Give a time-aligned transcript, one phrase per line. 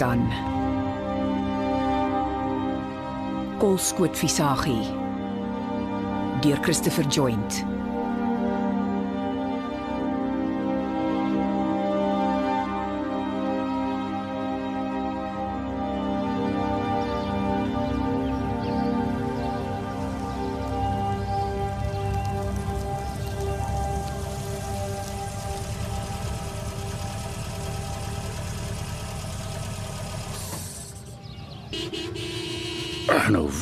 [0.00, 0.32] Isgebitan.
[3.58, 4.88] Kolskoot Visagie.
[6.42, 7.79] Deur Christopher Joint.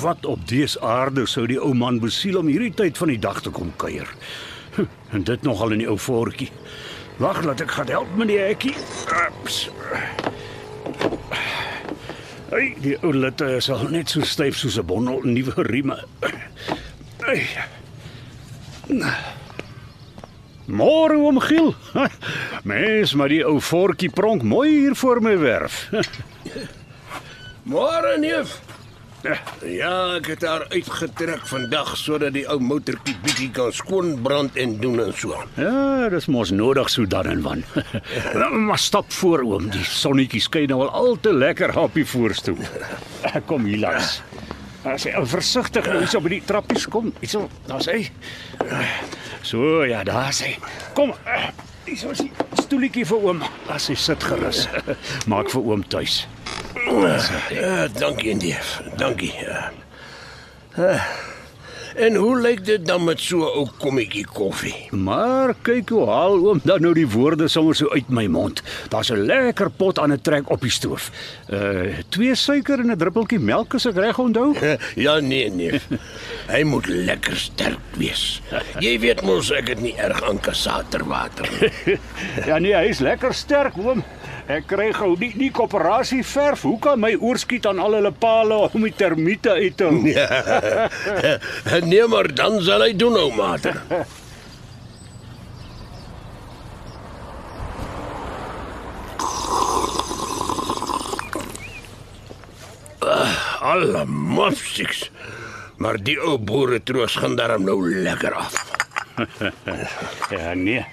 [0.00, 3.41] Wat op dese aarde sou die ou man besiel om hierdie tyd van die dag
[3.42, 4.08] te kom kuier?
[5.10, 6.50] En dit nogal in die ou voortjie.
[7.18, 8.74] Wag, laat ek gaan help met die hekkie.
[9.26, 9.70] Ups.
[12.54, 15.98] Ai, die ou litte is al net so styf soos 'n bondel nuwe rieme.
[17.26, 17.42] Ai.
[20.69, 21.74] Môre oom Giel.
[22.70, 25.88] Mens, maar die ou voortjie pronk mooi hier voor my werf.
[27.72, 28.60] Môre neef.
[29.27, 35.00] Ja, ek het haar uitgetrek vandag sodat die ou motortjie bietjie kan skoonbrand en doen
[35.02, 35.34] en so.
[35.58, 37.64] Ja, dis mos nodig so dan en wan.
[38.69, 42.62] maar stap voor oom, die sonnetjie skyn nou al te lekker op die voorstoel.
[43.50, 44.20] Kom hier langs.
[44.87, 48.04] As jy versigtig nou hier op die trappies kom, hierso, daar's hy.
[49.42, 50.54] So ja, daar's hy.
[50.94, 51.16] Kom.
[51.88, 52.31] Hierso is die
[52.62, 53.42] stoeltjie vir oom.
[53.66, 54.69] As hy sit gerus.
[55.31, 56.22] Maak vir oom tuis.
[57.50, 58.81] Ja, dankie neef.
[58.97, 59.32] Dankie.
[59.44, 59.71] Ja.
[60.76, 61.03] Ah,
[61.99, 64.88] En hoe lyk dit dan met so 'n ou kommetjie koffie?
[64.94, 68.62] Maar kyk hoe haal oom dan nou die woorde sommer so uit my mond.
[68.88, 71.10] Daar's 'n lekker pot aan 'n trek op die stoof.
[71.50, 74.54] Uh twee suiker en 'n druppeltjie melk as ek reg onthou.
[74.94, 75.87] Ja nee neef.
[76.47, 78.43] Hy moet lekker sterk wees.
[78.78, 81.98] Jy weet mos ek het nie erg aan kassaterwater nie.
[82.48, 84.04] ja nee, hy's lekker sterk oom.
[84.48, 86.62] Ek kry gou die die koöperasie verf.
[86.64, 89.98] Hoe kan my oorskiet aan al hulle pale om die termiete uit te hou?
[90.09, 91.81] Ja.
[91.91, 93.76] nee maar dan sal hy doen ou mater.
[102.98, 105.10] Ah, Alle mopsiks.
[105.78, 108.56] Maar die ou boere troos gaan daarom nou lekker af.
[110.34, 110.84] ja nee.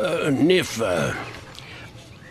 [0.00, 1.12] Uh, neef, uh,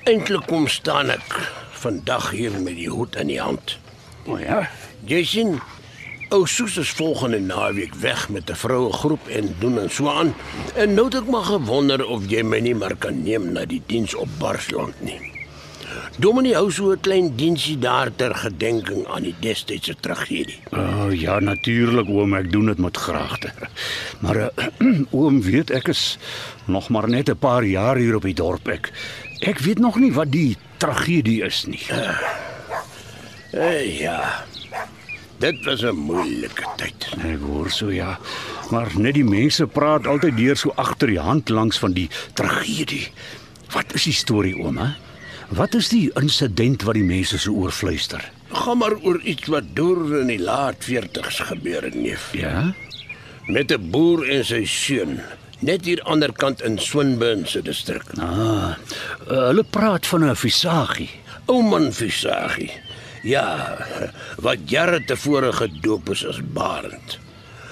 [0.10, 1.36] eintlik kom staan ek
[1.80, 3.76] vandag hier met die hoed in die hand.
[4.26, 4.64] O oh, ja.
[5.06, 5.60] Jy sien,
[6.34, 10.34] ou Soos is volgende naweek weg met 'n vroue groep en doen en so aan.
[10.76, 13.82] En nou het ek maar gewonder of jy my nie maar kan neem na die
[13.86, 15.29] diens op Barsland nie.
[16.18, 20.60] Dominee hou so 'n klein diensie daar ter gedenking aan die destydse tragedie.
[20.72, 23.52] O oh, ja, natuurlik oom, ek doen dit met graagte.
[24.20, 24.48] Maar uh,
[25.20, 26.18] oom weet ek is
[26.66, 28.92] nog maar net 'n paar jaar hier op die dorp ek.
[29.40, 31.86] Ek weet nog nie wat die tragedie is nie.
[33.54, 34.46] Uh, ja.
[35.40, 37.08] Dit was 'n moeilike tyd.
[37.24, 38.20] Ek hoor so ja,
[38.70, 43.08] maar net die mense praat altyd deur so agter die hand langs van die tragedie.
[43.72, 45.09] Wat is die storie hè?
[45.50, 48.22] Wat is die insident wat die mense so oorfluister?
[48.54, 52.30] Gaan maar oor iets wat deur in die laat 40's gebeur het, neef.
[52.38, 52.74] Ja?
[53.48, 55.22] Met 'n boer en sy seun,
[55.60, 58.06] net hier ander kant in Swinburne se distrik.
[58.18, 58.78] Ah,
[59.26, 61.10] uh, hulle praat van 'n visagie.
[61.46, 62.72] Ouman Visagie.
[63.24, 63.78] Ja,
[64.38, 67.18] wat jare tevore gedoop is as Barend.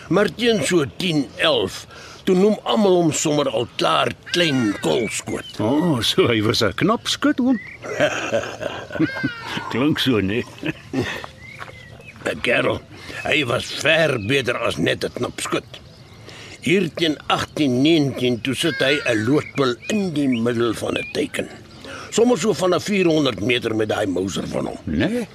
[0.09, 1.85] Maar teen so 10, 11,
[2.27, 5.47] toe noem almal hom sommer al klaar klein kolskoot.
[5.63, 7.56] O, oh, so hy was 'n knap skut oom.
[9.71, 10.44] Klink so nee.
[12.27, 12.81] 'n Kerel,
[13.24, 15.79] hy was ver beter as net 'n knap skut.
[16.68, 21.47] Hier teen 1819 toe sit hy 'n loodpil in die middel van 'n teiken.
[22.12, 24.80] Sommige so van 'n 400 meter met daai Mauser van hom.
[24.83, 25.27] Nee.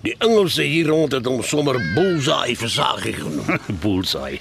[0.00, 3.58] Die Engelse hier rond het hom sommer bullseye versagie genoem.
[3.82, 4.40] Bullseye.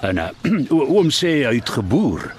[0.00, 0.30] En uh,
[0.72, 2.30] oom sê hy het geboer.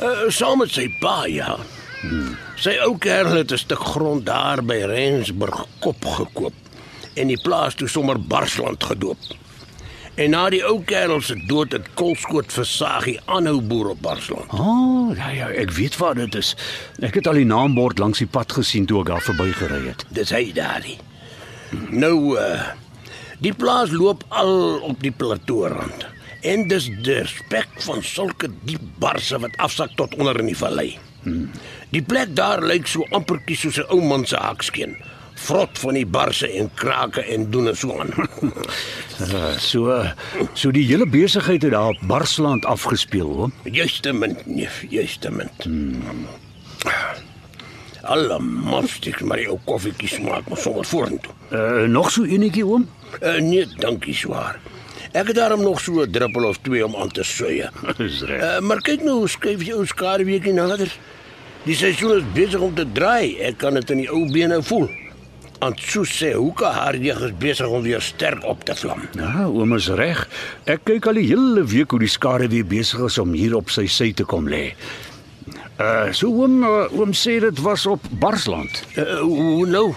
[0.00, 1.54] Uh, saam met sy pa, ja.
[2.02, 2.34] Hmm.
[2.60, 6.52] Sy ou kerel het 'n stuk grond daar by Rensburg kop gekoop
[7.14, 9.18] en die plaas toe sommer Barsland gedoop.
[10.14, 14.52] En na die ou kerel se dood het Kolskoot versagie aanhou boer op Barsland.
[14.52, 16.54] O, oh, ja ja, ek weet waar dit is.
[17.02, 20.06] Ek het al die naambord langs die pad gesien toe ek daar verbygery het.
[20.14, 20.98] Dis hy daardie.
[21.90, 22.62] Nou uh
[23.44, 26.06] die plaas loop al op die platoorrand.
[26.40, 30.94] En dis die spek van sulke diep barse wat afsak tot onder in die vallei.
[31.24, 31.50] Hmm.
[31.92, 34.96] Die plek daar lyk so ampertjie soos 'n ou man se hakskeen.
[35.44, 38.12] vrot van die barse en krake en doen en so aan.
[39.20, 39.98] Uh, so
[40.54, 43.52] so die hele besigheid het daar op Barsland afgespeel, oom.
[43.62, 45.64] Justement, neef, justement.
[45.64, 46.26] Hmm.
[48.04, 51.32] Alle mafstik maar die ou koffietjie smaak maar sommer vorentoe.
[51.50, 52.86] Uh, nog so enetjie, oom?
[53.22, 54.58] Uh, nee, dankie swaar.
[55.14, 57.68] Ek het daarom nog so 'n druppel of twee om aan te suie.
[57.96, 58.42] Dis reg.
[58.42, 60.90] Uh, maar kyk nou, hoe skuif jy ou skaduweekie nader.
[61.64, 63.38] Die seisoen is besig om te draai.
[63.40, 64.90] Ek kan dit in die ou bene voel.
[65.58, 69.06] Want so sê hoeke haar jeug is besig om weer sterk op te vlam.
[69.16, 70.26] Ja, oom is reg.
[70.68, 73.70] Ek kyk al die hele week hoe die skare weer besig is om hier op
[73.72, 74.74] sy sy te kom lê.
[75.74, 78.84] Uh, so oom uh, oom sê dit was op Barsland.
[78.94, 79.88] Uh, hoe nou?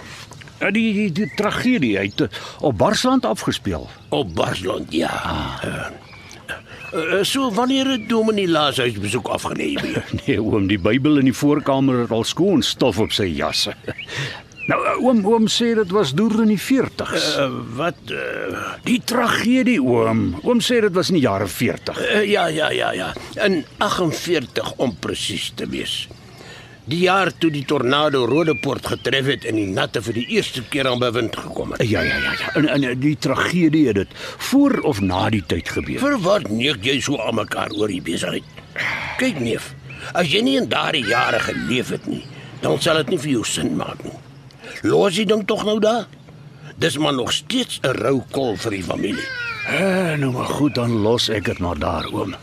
[0.57, 2.27] Uh, die, die die tragedie het uh,
[2.65, 3.85] op Barsland afgespeel.
[4.09, 5.13] Op Barsland, ja.
[5.61, 5.85] Uh,
[6.97, 9.75] uh, so wanneer het Dominee laas huisbesoek afgelê?
[10.25, 13.75] Nee, oom, die Bybel in die voorkamer het al skoon stof op sy jasse.
[14.67, 17.27] Nou uh, oom oom sê dit was deur in die 40s.
[17.39, 17.47] Uh,
[17.77, 20.33] wat uh, Die tragedie oom.
[20.43, 22.01] Oom sê dit was in die jare 40.
[22.03, 23.13] uh, ja, ja, ja, ja.
[23.45, 26.07] In 48 om presies te wees.
[26.87, 30.87] Die jaar toe die tornado Rodepoort getref het en die natte vir die eerste keer
[30.87, 31.83] aan bewind gekom het.
[31.87, 32.51] Ja ja ja ja.
[32.59, 34.13] En, en die tragedie het dit
[34.51, 35.99] voor of na die tyd gebeur.
[36.03, 38.47] Vir wat neek jy so aan mekaar oor die besigheid?
[39.19, 39.73] Kyk neef,
[40.15, 42.23] as jy nie in daardie jare geleef het nie,
[42.63, 44.15] dan sal dit nie vir jou sin maak nie.
[44.81, 46.07] Los die ding tog nou daar.
[46.77, 49.27] Dis maar nog steeds 'n rou kol vir die familie.
[49.67, 52.35] Eh, nou maar goed, dan los ek dit maar daar, oom.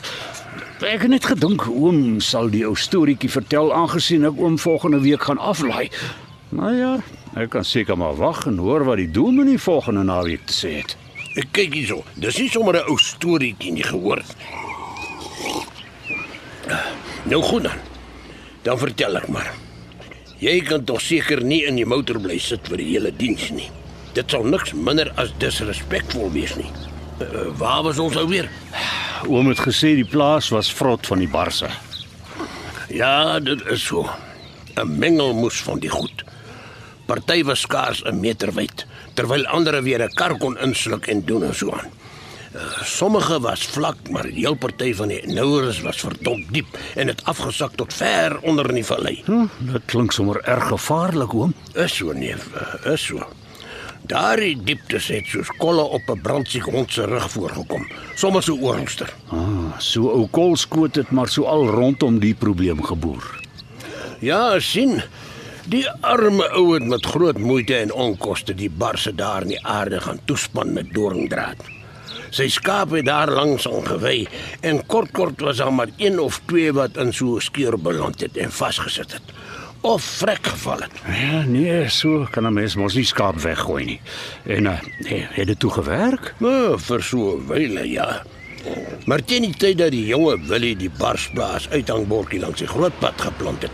[0.80, 5.22] Ek het net gedink oom sal die ou storieetjie vertel aangesien ek oom volgende week
[5.22, 5.90] gaan aflaai.
[6.48, 6.98] Nou ja,
[7.34, 10.96] ek kan seker maar wag en hoor wat die dominee volgende naweek te sê het.
[11.34, 12.04] Ek kyk hierso.
[12.14, 14.22] Dis nie sommer 'n ou storieetjie nie gehoor.
[17.24, 17.78] Nou goed dan.
[18.62, 19.63] Dan vertel ek maar.
[20.44, 23.70] Jy kan tog seker nie in die motor bly sit vir die hele diens nie.
[24.12, 26.68] Dit sal niks minder as disrespekvol wees nie.
[27.22, 28.50] Uh, waar was ons nou weer?
[29.30, 31.70] Oom het gesê die plaas was vrot van die barse.
[32.92, 34.04] Ja, dit is so.
[34.76, 36.24] 'n Mengelmoes van die goed.
[37.06, 41.44] Party was skaars 'n meter wyd, terwyl ander weer 'n kar kon insluk en doen
[41.44, 41.88] en so aan.
[42.82, 47.24] Sommige was vlak, maar die heel party van die noueres was verdomp diep en het
[47.26, 49.16] afgesak tot ver onder in die vallei.
[49.26, 51.54] Hm, dit klink sommer erg gevaarlik, oom.
[51.74, 53.26] Is so neef, uh, is so.
[54.06, 59.10] Daardie dieptes het soos kolle op 'n brandsiek hond se rug voorgekom, sommer so oralster.
[59.32, 63.40] Ah, so ou kolskoot het maar so al rondom die probleem geboer.
[64.20, 65.02] Ja, sien.
[65.66, 70.00] Die arme ou het met groot moeite en onkoste die barse daar in die aarde
[70.00, 71.73] gaan toespan met doringdraad.
[72.34, 74.26] Sy skape het daar langs aangewei
[74.66, 78.20] en kort kort was daar maar een of twee wat in so 'n skeur beland
[78.20, 79.22] het en vasgesit het
[79.84, 80.92] of vrek geval het.
[81.06, 84.00] Ja, nee, so kan 'n mens mos nie skaap weggooi nie.
[84.46, 86.34] En uh, nee, het dit toe gewerk?
[86.38, 88.22] Nou, vir so 'n wyle ja.
[89.04, 93.20] Maar teen die tyd dat die jonge Willie die barsblaas uithangbordjie langs die groot pad
[93.20, 93.70] geplant het,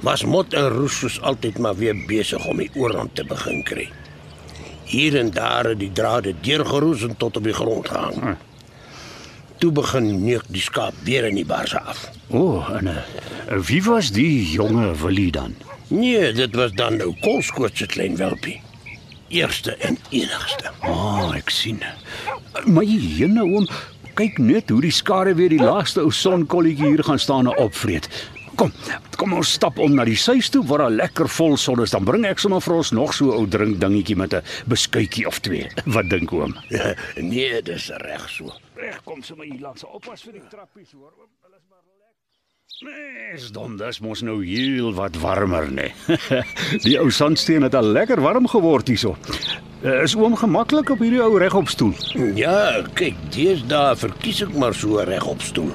[0.00, 3.88] was Mot en Roos soos altyd maar weer besig om die oorrand te begin kry.
[4.90, 8.14] Hier en daar het die drade deurgeroes en tot op die grond gehang.
[8.14, 8.32] Hm.
[9.62, 12.08] Toe begin neuk die skaap weer in die barse af.
[12.30, 15.54] O, oh, en uh, wie was die jonge Willie dan?
[15.88, 18.60] Nee, dit was dan nou Kolskoot se klein welpie.
[19.28, 20.72] Eerste en enigste.
[20.80, 21.78] Ah, oh, ek sien.
[22.66, 23.68] Maar jene oom,
[24.18, 28.10] kyk net hoe die skare weer die laaste ou sonkolletjie hier gaan staan en opvreet.
[28.58, 28.72] Kom,
[29.18, 31.94] kom ons stap om na die suis toe waar daar lekker vol son is.
[31.94, 35.26] Dan bring ek sommer vir ons nog so 'n ou drink dingetjie met 'n beskuitjie
[35.26, 35.68] of twee.
[35.94, 36.56] Wat dink oom?
[37.32, 38.52] nee, dis reg so.
[38.76, 39.84] Reg kom sommer hier langs.
[39.84, 41.12] Oppas vir die trappies, hoor.
[41.42, 42.00] Hulle is maar lekker.
[42.80, 45.92] Nee, is dom, dis mos nou heel wat warmer, nê.
[46.06, 46.42] Nee.
[46.86, 49.16] die ou sandsteen het al lekker warm geword hierso.
[49.84, 51.94] Uh, is oom gemaklik op hierdie ou regopstoel?
[52.36, 55.72] Ja, kyk, deesdae verkies ek maar so regop stoel.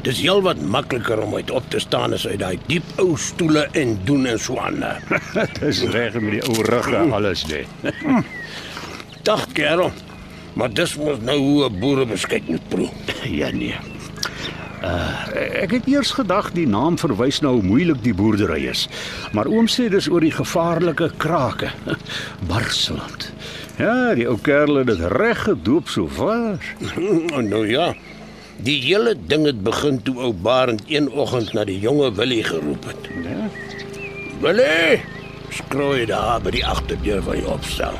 [0.00, 3.98] Dis heelwat makliker om uit op te staan as uit daai diep ou stoele en
[4.08, 4.80] doen en so aan.
[5.60, 7.44] dis reg met die ou rugge alles.
[7.50, 7.66] Nee.
[9.28, 9.92] Dag kerel.
[10.56, 12.88] Maar dis mos nou hoe 'n boere beskik moet proe.
[13.40, 13.76] ja nee.
[14.80, 18.88] Uh, ek het eers gedag die naam verwys na hoe moeilik die boerdery is.
[19.36, 21.68] Maar oom sê dis oor die gevaarlike krake.
[22.48, 23.32] Barsland.
[23.76, 26.64] Ja, die ou kerel het dit reg gedoop so waar.
[27.44, 27.92] nou ja.
[28.60, 32.84] Die hele ding het begin toe ou Barend een oggend na die jonge Willie geroep
[32.84, 33.08] het.
[33.24, 33.46] Ja.
[34.42, 35.00] Willie!
[35.50, 37.96] Skrooi daar by die agterdeur van die opstel.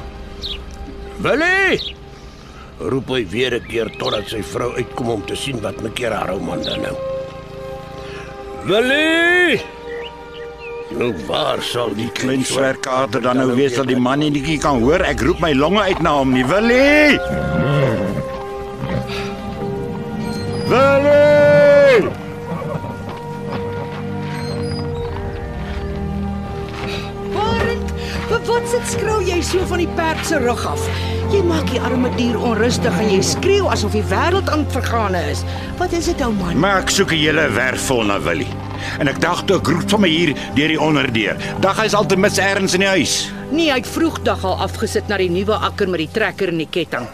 [1.25, 1.81] Willie!
[2.81, 6.31] Roep hy weer 'n keer totdat sy vrou uitkom om te sien wat maak haar
[6.31, 6.97] ou man dan nou.
[8.69, 9.61] Willie!
[10.91, 14.83] Nou waar sal die Klein swerkaarder dan nou weet dat die man nie netjie kan
[14.83, 15.01] hoor.
[15.01, 16.45] Ek roep my longe uit na hom nie.
[16.45, 18.20] Willie!
[20.71, 22.05] Willie!
[27.35, 27.89] Barend,
[28.29, 30.85] vir wat sit skreeu jy so van die perd se rug af?
[31.35, 35.43] Jy maak die arme dier onrustig en jy skreeu asof die wêreld aan vergane is.
[35.81, 36.55] Wat is dit ou man?
[36.63, 38.55] Maar ek soek 'n hele werf vol na Willie.
[39.03, 41.37] En ek dink toe ek roep van my hier deur die onderdeur.
[41.61, 43.33] Dag hy's altyd mis ergens in die huis.
[43.51, 46.71] Nee, hy het vroegdag al afgesit na die nuwe akker met die trekker en die
[46.71, 47.09] ketting.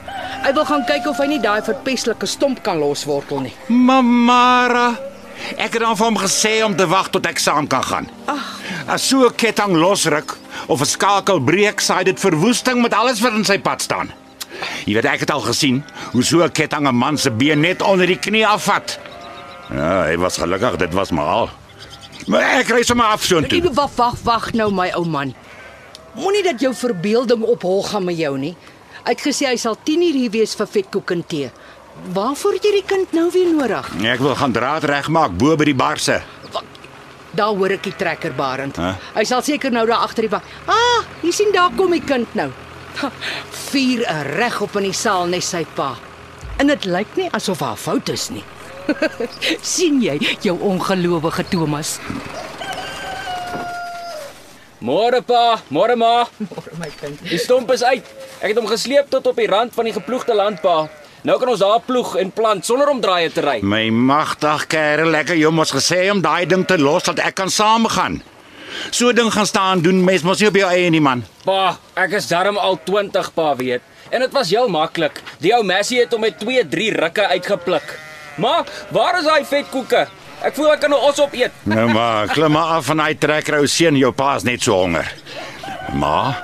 [0.44, 3.54] Hy wil gaan kyk of hy nie daai verpestelike stomp kan loswortel nie.
[3.68, 4.94] Mamara.
[5.56, 8.06] Ek het vir hom gesê om te wag tot ek saam kan gaan.
[8.26, 8.44] Ag,
[8.88, 10.36] as so 'n ketting losruk
[10.68, 14.12] of 'n skakel breek, saai dit verwoesting met alles wat in sy pad staan.
[14.86, 17.82] Jy weet ek het al gesien hoe so 'n ketting 'n man se been net
[17.82, 18.98] onder die knie afvat.
[19.70, 21.50] Ja, hy was gelukkig, dit was maar al.
[22.26, 23.58] Maar ek ry sommer af so toe.
[23.58, 25.34] Ek wag, wag, wag nou my ou man.
[26.14, 28.56] Moenie dat jou verbeelding op hol gaan met jou nie.
[29.06, 31.50] Hy het gesê hy sal 10 uur hier wees vir vetkoek en tee.
[32.16, 33.90] Waarvoor het jy die kind nou weer nodig?
[34.02, 36.16] Ek wil gaan draad regmaak bo by die barse.
[37.36, 38.80] Daar hoor ek die trekker barend.
[38.82, 38.96] Hæ?
[39.14, 40.50] Hy sal seker nou daar agter die bak.
[40.66, 42.48] Ah, jy sien daar kom die kind nou.
[43.70, 45.92] Vier reg op in die saal net sy pa.
[46.58, 48.42] En dit lyk nie asof haar fout is nie.
[49.76, 52.00] sien jy jou ongelowige Thomas?
[54.82, 56.26] Môre pa, môre ma.
[56.42, 57.22] Môre my kind.
[57.30, 58.16] Die stomp is uit.
[58.40, 60.86] Ek het hom gesleep tot op die rand van die geploegde land pa.
[61.26, 63.56] Nou kan ons daar ploeg en plant sonder om draaie te ry.
[63.64, 67.50] My magtig kerel, lekker jy mos gesê om daai ding te los dat ek kan
[67.50, 68.20] saamgaan.
[68.92, 71.24] So ding gaan staan doen mens mos nie op jou eie nie man.
[71.46, 73.82] Pa, ek is darm al 20 pa weet.
[74.12, 75.22] En dit was heel maklik.
[75.42, 77.96] Die ou Messi het hom met 2, 3 rukke uitgepluk.
[78.36, 80.06] Maar waar is daai vetkoeke?
[80.44, 81.54] Ek voel ek kan nou os op eet.
[81.64, 85.08] Nou maar, klim maar af van daai trekker ou seun, jou pa's net so honger.
[85.96, 86.36] Maar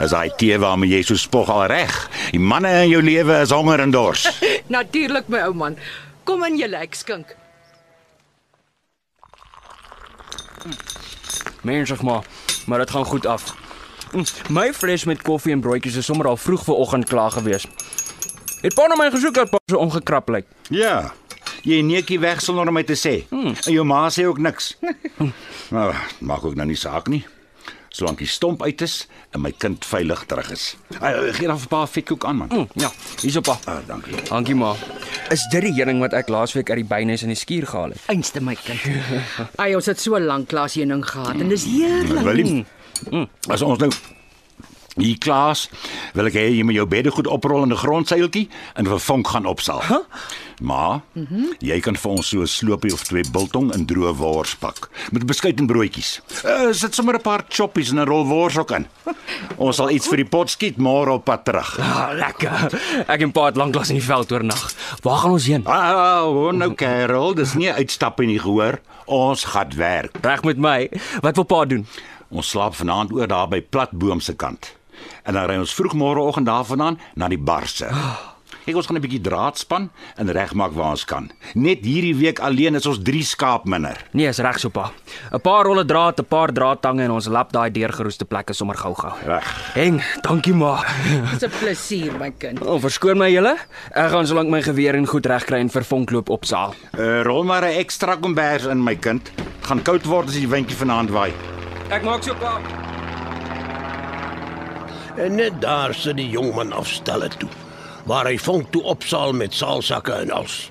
[0.00, 1.92] is daai tee waarmee jy so spog al reg.
[2.30, 4.26] Die manne in jou lewe is honger en dors.
[4.76, 5.76] Natuurlik my ou man.
[6.24, 7.36] Kom in julle ek skink.
[11.62, 12.24] Mensig maar,
[12.66, 13.54] maar dit gaan goed af.
[14.12, 17.66] Mm, My fles met koffie en broodjies is sommer al vroeg vanoggend klaar gewees.
[18.62, 20.46] Het pa nou my gesoek dat pa so omgekrap lyk.
[20.70, 21.12] Ja.
[21.62, 23.22] Jy netjie weg sonder my te sê.
[23.30, 23.54] Hmm.
[23.66, 24.76] En jou ma sê ook niks.
[25.70, 25.88] nou,
[26.20, 27.24] maak ook nou nie saak nie.
[27.92, 29.06] Solank die stomp uit is
[29.36, 30.76] en my kind veilig terug is.
[30.96, 32.48] Uh, gee dan vir pa 'n vetkoek aan man.
[32.48, 32.88] Mm, ja,
[33.20, 33.58] hierso pa.
[33.68, 34.16] Ah, dankie.
[34.28, 34.72] Dankie ma.
[35.30, 38.00] Is dit die heuning wat ek laasweek uit die bynes in die skuur gehaal het?
[38.08, 38.80] Einste my kind.
[39.60, 42.24] Ai, ons het so lank klas heuning gehad en dis heerlik.
[42.24, 42.64] Willem.
[43.48, 43.90] As ons nou
[44.96, 45.68] hier klaas,
[46.12, 49.46] wil ek hê jy moet jou beddegoed oprol in 'n grondseiltjie en vir vonk gaan
[49.46, 49.82] opsaal.
[49.88, 50.04] Huh?
[50.60, 51.54] Maar mm -hmm.
[51.58, 55.26] jy kan vir ons so 'n sloopie of twee biltong in droë wors pak met
[55.26, 56.20] beskuit en broodjies.
[56.44, 58.86] Uh, sit sommer 'n paar choppies en 'n rol wors ook in.
[59.56, 61.78] Ons sal iets vir die pot skiet môre op pad terug.
[61.78, 62.80] Ah, lekker.
[63.06, 64.74] Ek en pa het lanklaas in die veld oornag.
[65.02, 65.66] Waar gaan ons heen?
[65.66, 68.80] Ah, hoor nou Karel, dis nie 'n uitstap nie gehoor.
[69.04, 70.16] Ons gaan werk.
[70.22, 70.90] Reg met my.
[71.20, 71.86] Wat wil pa doen?
[72.28, 74.72] Ons slaap vanaand oor daar by Platboom se kant.
[75.22, 77.88] En dan ry ons vroeg môreoggend daarvandaan na die barse.
[78.62, 81.30] Ek ons gaan 'n bietjie draad span en regmaak waar ons kan.
[81.54, 83.98] Net hierdie week alleen is ons 3 skaap minder.
[84.12, 84.92] Nee, is reg so pa.
[85.32, 89.12] 'n Paar rolle draad, 'n paar draadtange en ons lap daai deurgeroeste plekke sommer gou-gou.
[89.26, 89.74] Reg.
[89.74, 90.84] Heng, dankie ma.
[91.32, 92.62] Dis 'n plesier my kind.
[92.62, 93.56] O, oh, verskoon my julle.
[93.94, 96.74] Ek gaan solank my geweer en goed regkry en vir vonkloop opsaal.
[96.98, 99.32] Uh, rol maar 'n ekstra kombers in my kind.
[99.62, 101.32] Gaan koud word as die windjie vanaand waai.
[101.90, 102.60] Ek maak so pa.
[105.16, 107.48] En net daar sit die jongman afstelle toe,
[108.08, 110.70] waar hy vonk toe opsaal met saalsakke en als.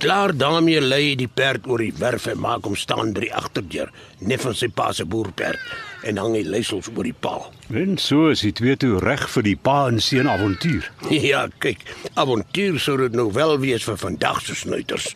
[0.00, 3.34] Klaar daarmee lê hy die perd oor die werf en maak hom staan by die
[3.36, 3.90] agterdeur,
[4.24, 5.60] net van sy pa se boerperd
[6.08, 7.50] en hang hy leisels oor die paal.
[7.68, 10.88] En so is die twee toe reg vir die pa en seun avontuur.
[11.30, 15.12] Ja, kyk, avontuur sou dit nou wel wees vir vandag se snuiters.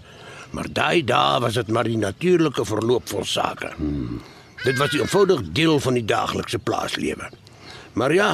[0.52, 3.72] Maar daai dae was dit maar die natuurlike verloop van sake.
[3.78, 4.20] Hmm.
[4.64, 7.32] Dit was 'n eenvoudig deel van die daaglikse plaaslewe.
[7.94, 8.30] Maar ja,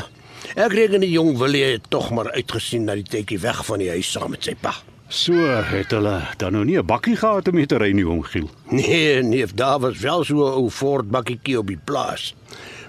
[0.57, 3.91] ek reken die jong Willie het tog maar uitgesien na die tydjie weg van die
[3.93, 4.75] huis saam met sy pa.
[5.11, 8.23] So het hulle dan nou nie 'n bakkie gehad om mee te ry nie, oom
[8.23, 8.49] Giel.
[8.71, 12.35] Nee, nee, daar was wel so 'n ou Ford bakkietjie op die plaas.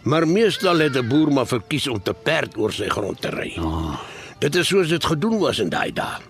[0.03, 3.57] Maar meestal het 'n boer maar verkies om te perd oor sy grond te ry.
[3.57, 3.99] Oh.
[4.39, 6.21] Dit is soos dit gedoen was in daai dae.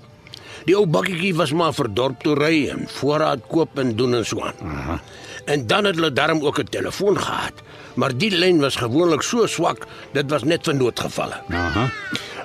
[0.66, 4.26] Die ou bakkietjie was maar vir dorp toe ry en voorraad koop en doen en
[4.26, 4.60] so aan.
[4.64, 5.00] Uh-huh.
[5.46, 7.54] En dan het hulle darm ook 'n telefoon gehad,
[7.94, 11.42] maar die lyn was gewoonlik so swak, dit was net vir noodgevalle.
[11.50, 11.90] Aha.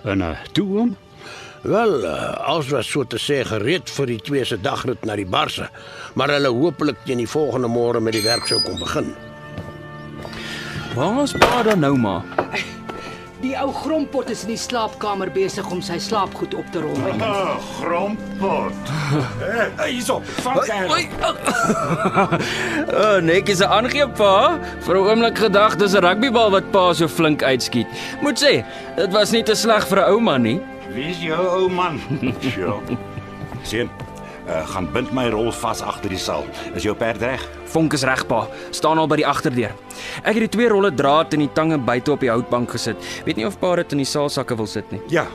[0.04, 0.96] En uh, toe oom?
[1.62, 5.26] Wel, uh, alles was so te sê gereed vir die twee se dagrit na die
[5.26, 5.70] barse,
[6.14, 9.14] maar hulle hopelik teen die volgende môre met die werk sou kon begin.
[10.94, 12.22] Waar is pa dan nou maar?
[13.42, 16.96] Die ou grompot is in die slaapkamer besig om sy slaapgoed op te rol.
[17.04, 17.26] my kind.
[17.28, 18.72] Oh, grompot.
[19.46, 20.78] Eh, hierso, vang hy.
[20.90, 21.04] Oei.
[22.96, 24.56] Oh, nee, is 'n aangee pa.
[24.86, 27.86] Vir 'n oomblik gedag dis 'n rugbybal wat pa so flink uitskiet.
[28.24, 28.64] Moet sê,
[28.96, 30.60] dit was nie te sleg vir 'n ou man nie.
[30.94, 32.00] Wie's jou ou man?
[32.40, 32.80] Sjoe.
[33.62, 33.90] Sien.
[34.46, 36.44] Uh, gaan bind my rol vas agter die saal.
[36.78, 37.42] Is jou perd reg?
[37.72, 39.72] Vonk is reg pa, staan al by die agterdeur.
[40.22, 42.96] Ek het die twee rolle draad en die tange buite op die houtbank gesit.
[43.26, 45.00] Weet nie of pa dit in die saalsakke wil sit nie.
[45.10, 45.26] Ja.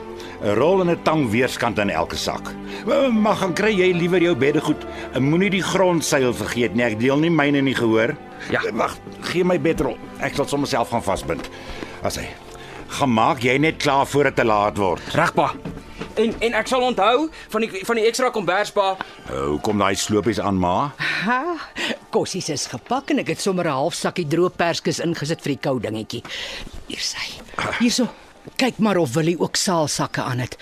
[0.42, 2.48] 'n Rol en 'n tang weerskant in elke sak.
[2.88, 4.82] Eh, Maar gaan kry jy liewer jou beddegoed.
[5.14, 6.84] En moenie die grondseil vergeet nie.
[6.84, 8.16] Ek deel nie myne nie gehoor.
[8.50, 8.60] Ja.
[8.64, 9.96] Eh, Wag, gee my bedrol.
[10.20, 11.48] Ek sal sommer self gaan vasbind.
[12.02, 12.26] As hy.
[12.88, 15.00] Gaan maak jy net klaar voor dit te laat word.
[15.14, 15.52] Reg pa.
[16.14, 18.96] En en ek sal onthou van die van die ekstra kombers pa.
[19.30, 20.92] Hoe kom daai slopies aan ma?
[21.24, 21.42] Ha,
[22.10, 25.62] kossies is gepak en ek het sommer 'n half sakkie droë perskes ingesit vir die
[25.68, 26.22] koue dingetjie.
[26.86, 27.40] Hier sy.
[27.78, 28.08] Hierso.
[28.56, 30.56] Kyk maar of Willie ook saalsakke aan het.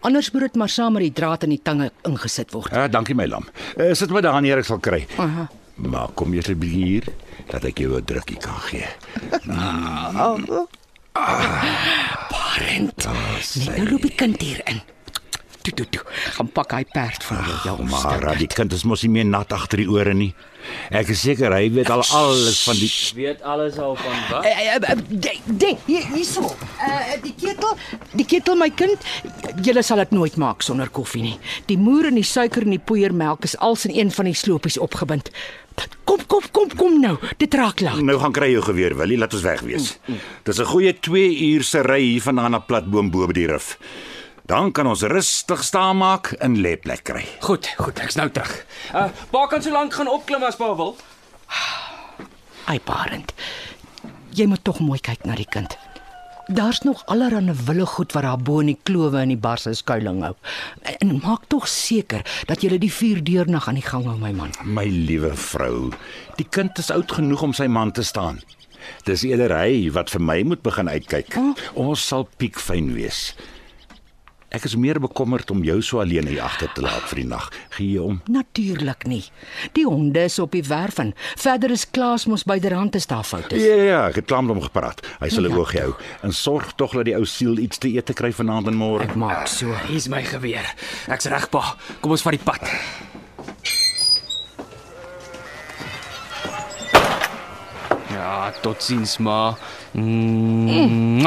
[0.00, 2.70] Anders moet dit maar saam met die draad en die tange ingesit word.
[2.72, 3.48] Ja, dankie my lam.
[3.76, 5.06] Uh, sit my daar neer ek sal kry.
[5.18, 5.48] Aha.
[5.76, 7.04] Maar kom jy asseblief hier
[7.50, 8.86] dat ek jou 'n drukkie kan gee.
[12.28, 13.06] Parent.
[13.56, 14.80] Nee, nou loop die kind hier in.
[15.66, 16.02] Toe toe toe.
[16.36, 17.56] Gaan pak hy perd vir jou.
[17.66, 20.28] Ja, Maar die kind is mos nie meer nat agter die ore nie.
[20.94, 25.02] Ek is seker hy weet al alles van die Weet alles al van wat?
[25.10, 26.46] Ding, ding, hier hierso.
[26.86, 27.74] Uh die ketel,
[28.14, 29.02] die ketel my kind,
[29.66, 31.36] julle sal dit nooit maak sonder koffie nie.
[31.70, 34.78] Die moer en die suiker en die poeiermelk is als in een van die slopies
[34.78, 35.30] opgebind.
[36.06, 37.16] Kom, kom, kom, kom nou.
[37.42, 37.98] Dit raak laat.
[38.00, 39.96] Nou gaan kry jou geweer, Willie, laat ons weg wees.
[40.46, 43.76] Dis 'n goeie 2 uur se ry hier vandaan na Platboom bo by die rif.
[44.46, 47.24] Dan kan ons rustig staan maak en lê plek kry.
[47.42, 48.52] Goed, goed, ek's nou terug.
[48.94, 50.94] Uh pa kan so lank gaan opklim as pa wil.
[52.70, 53.34] Ai parent.
[54.38, 55.74] Jy moet tog mooi kyk na die kind.
[56.46, 60.28] Daar's nog allerlei wille goed wat daar bo in die klowe en die barse skuilings
[60.28, 60.36] hou.
[61.02, 64.54] En maak tog seker dat jy die vuur deurnag aan die gang hou, my man.
[64.62, 65.90] My liewe vrou,
[66.38, 68.38] die kind is oud genoeg om sy man te staan.
[69.10, 71.34] Dis eerder hy wat vir my moet begin uitkyk.
[71.74, 73.32] Ons sal piekfyn wees.
[74.54, 77.48] Ek is meer bekommerd om jou so alleen hier agter te laat vir die nag.
[77.74, 78.20] Gee jy om?
[78.30, 79.24] Natuurlik nie.
[79.74, 83.58] Die honde is op die werf en verder is Klaas mos byderhand te staaf foute.
[83.58, 85.02] Ja, ja, ek het klaar met hom gepraat.
[85.18, 88.14] Hy sal 'n oog hou en sorg tog dat die ou siel iets te eet
[88.14, 89.02] kry vanaand en môre.
[89.02, 89.74] Ek maak so.
[89.88, 90.74] Hier's my geweer.
[91.08, 91.76] Ek's reg pa.
[92.00, 92.62] Kom ons vat die pad.
[98.26, 99.54] Ja, totsiens ma.
[99.92, 101.22] Mm.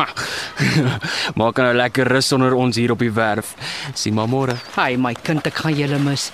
[1.39, 3.53] Maak nou lekker rus onder ons hier op die werf.
[3.95, 4.57] Sien maar môre.
[4.75, 6.27] Hy my kind, ek gaan julle mis.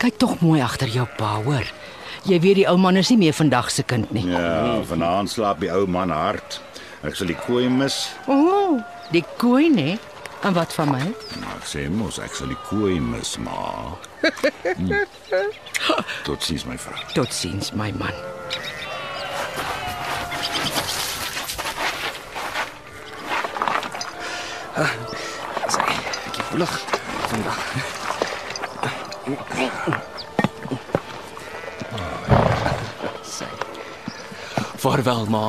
[0.00, 1.68] Kyk tog mooi agter jou pa, hoor.
[2.26, 4.24] Jy weet die ou man is nie meer vandag se kind nie.
[4.32, 6.60] Ja, vanaand slaap die ou man hard.
[7.04, 8.06] Ek sal die koei mis.
[8.24, 8.78] O, oh,
[9.12, 9.98] die koei nê?
[10.46, 11.02] En wat van my?
[11.42, 13.60] Maar ek sê mos ek sal die koei mis, ma.
[14.76, 14.90] Hm.
[16.26, 17.04] Tot sins my vrou.
[17.14, 18.16] Totsiens, my man.
[24.76, 26.72] Sê, ek het vlug
[27.30, 27.60] vandag.
[33.24, 33.48] Sê.
[34.76, 35.46] Vaarwel ma.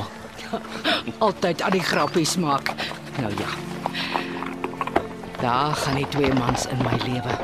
[1.18, 2.72] Altyd aan die grappies maak.
[3.20, 3.52] Nou ja.
[5.42, 7.38] Daar gaan die twee mans in my lewe.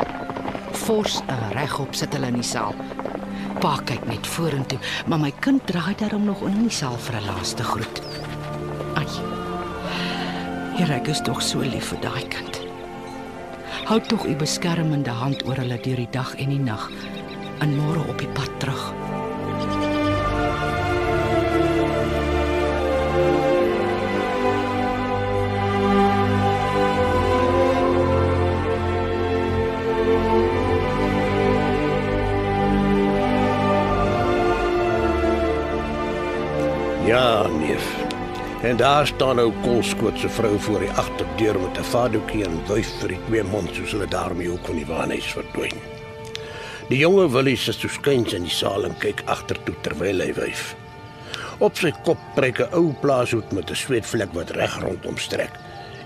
[0.71, 2.75] Fors en regop sit hulle in die saal.
[3.59, 7.27] Pa kyk net vorentoe, maar my kind draai daarom nog in die saal vir 'n
[7.27, 8.01] laaste groet.
[8.95, 9.42] Ai.
[10.73, 12.55] Here, ek is tog so lief vir daai kind.
[13.85, 16.87] Hou tog u beskermende hand oor hulle deur die dag en die nag
[17.61, 18.81] en môre op die pad terug.
[38.63, 42.89] En daar staan nou Kolskoot se vrou voor die agterdeur met 'n vadoekie en wyf
[42.99, 45.81] vir die twee mond soos hulle daarmee ook van die waanhuis verdwyn.
[46.87, 50.75] Die jonge Willie sit so skuins in die saal en kyk agtertoe terwyl hy wyf.
[51.57, 55.59] Op sy kop pryk 'n ou plaashoed met 'n sweetvlek wat reg rondom strek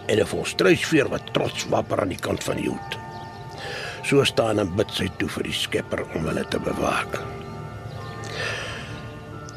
[0.05, 2.97] en 'n volstruisveer wat trots wapper aan die kant van die hoed.
[4.03, 7.21] So staan en bid sy toe vir die Skepper om hulle te bewaak.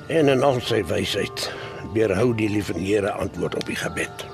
[0.07, 1.51] En in al sy wysheid
[1.93, 4.27] weerhou die liewe Here antwoord op die gebed.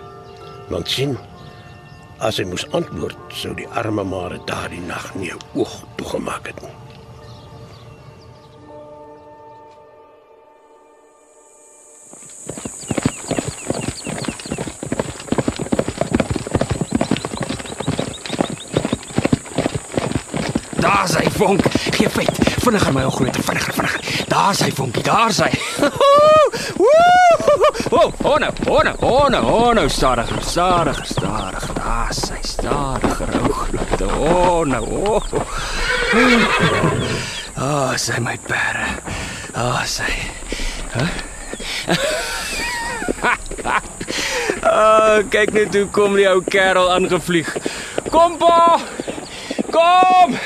[0.68, 1.16] Want sien,
[2.18, 6.60] as hy moes antwoord, sou die arme Mare daardie nag nie 'n oog toegemaak het
[6.62, 6.74] nie.
[20.80, 21.85] Daar's hy, Vonk.
[22.66, 24.00] Vinniger my ou groot, vinniger, vinniger.
[24.26, 25.52] Daar's hy vonkie, daar's hy.
[26.82, 28.08] Woehoe!
[28.24, 31.74] Oh, nou, oh nou, oh nou, oh nou, stadiger, stadiger, stadiger.
[31.78, 34.02] Daar's hy, stadiger, ou groot.
[34.02, 35.22] Oh nou, oh.
[37.54, 38.88] Ah, oh, sy my pere.
[39.54, 40.10] Ah, oh, sy.
[40.96, 41.06] Hæ?
[44.66, 47.46] Ah, kyk net hoe kom die ou kerel aangevlieg.
[48.10, 48.80] Kom pa!
[49.70, 50.34] Kom!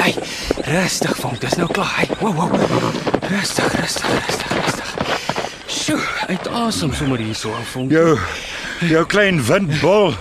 [0.00, 0.14] Hey,
[0.70, 1.92] rustig, vonk, dis nou klaar.
[1.96, 2.54] Hey, wow, wow.
[3.30, 4.94] Rustig, rustig, rustig, rustig.
[5.66, 7.92] Sjoe, uit asem sommer hier so, vonk.
[7.94, 8.16] Jou
[8.88, 10.14] jou klein windbol.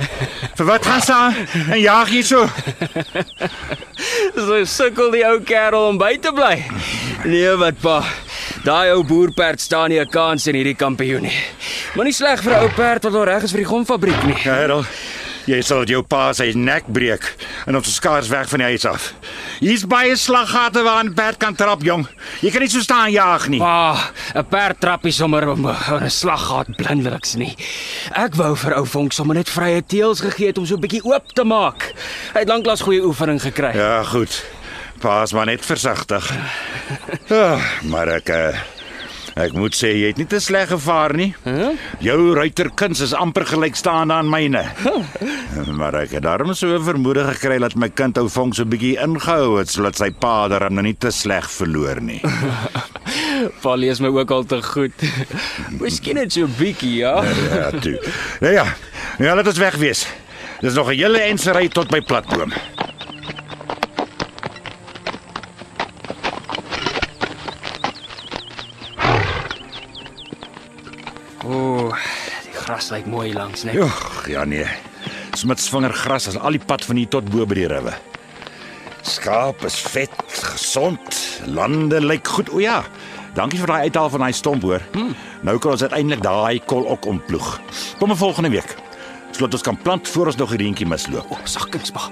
[0.57, 1.35] Vir wat gaan staan?
[1.69, 2.47] En jaag jy so?
[4.35, 6.55] So sukkel die ou kerel om by te bly.
[7.27, 7.99] Nee, wat pa.
[8.63, 11.39] Daai ou boerperd staan nie 'n kans in hierdie kampioen nie.
[11.95, 14.37] Moenie sleg vir 'n ou perd wat al reg is vir die gomfabriek nie.
[14.43, 14.85] Ja, Errol.
[15.45, 17.23] Jy sal jou pa sy nek breek
[17.65, 19.13] en ons skaars weg van die huis af.
[19.59, 22.07] Hier's baie slaggate waar 'n perd kan trap, jong.
[22.41, 23.59] Jy kan nie so staan jaag nie.
[23.59, 27.55] Pa, 'n perd trap nie sommer om 'n slaggat blindeliks nie.
[28.15, 31.03] Ek wou vir ou Vonk sommer net vrye teels gegee het om so 'n bietjie
[31.03, 31.93] oop te maak.
[32.33, 33.75] Hy het lanklaas goeie oefening gekry.
[33.75, 34.45] Ja, goed.
[34.99, 36.31] Paas maar net versigtig.
[37.27, 38.55] Ja, maar ek uh,
[39.39, 41.29] ek moet sê jy het nie te sleg gevaar nie.
[41.45, 41.71] Huh?
[42.03, 44.65] Jou ruiterkuns is amper gelykstaande aan myne.
[45.79, 48.97] maar ek het daarom so 'n vermoede gekry dat my kind ou Vonk so bietjie
[48.99, 52.21] ingehou het sodat sy pa daarom nou nie te sleg verloor nie.
[53.63, 54.93] Pa lees my ook al te goed.
[55.81, 57.23] Miskien net so bietjie, ja.
[57.23, 57.97] ja, toe.
[58.41, 58.65] Nou ja,
[59.19, 60.07] ja, laat ons weg wees.
[60.59, 62.51] Dis nog 'n hele ensery tot by platboom.
[71.49, 71.89] O,
[72.45, 73.73] die gras lyk mooi langs, né?
[73.73, 74.67] Joh, ja nee.
[75.37, 77.93] Smitsvinger gras is al die pad van hier tot bo by die riwe.
[79.09, 80.13] Skaap is vet,
[80.51, 82.51] gesond, lande lyk goed.
[82.53, 82.83] O ja.
[83.37, 84.83] Dankie vir daai uithaal van daai stomp hoor.
[84.93, 85.15] Hmm.
[85.45, 87.49] Nou kan ons uiteindelik daai kol ook omploeg.
[88.01, 88.75] Kom volgende week.
[89.31, 91.31] Sodat ons kan plant voor ons nog 'n reentjie misloop.
[91.31, 92.09] O, sagkens pa.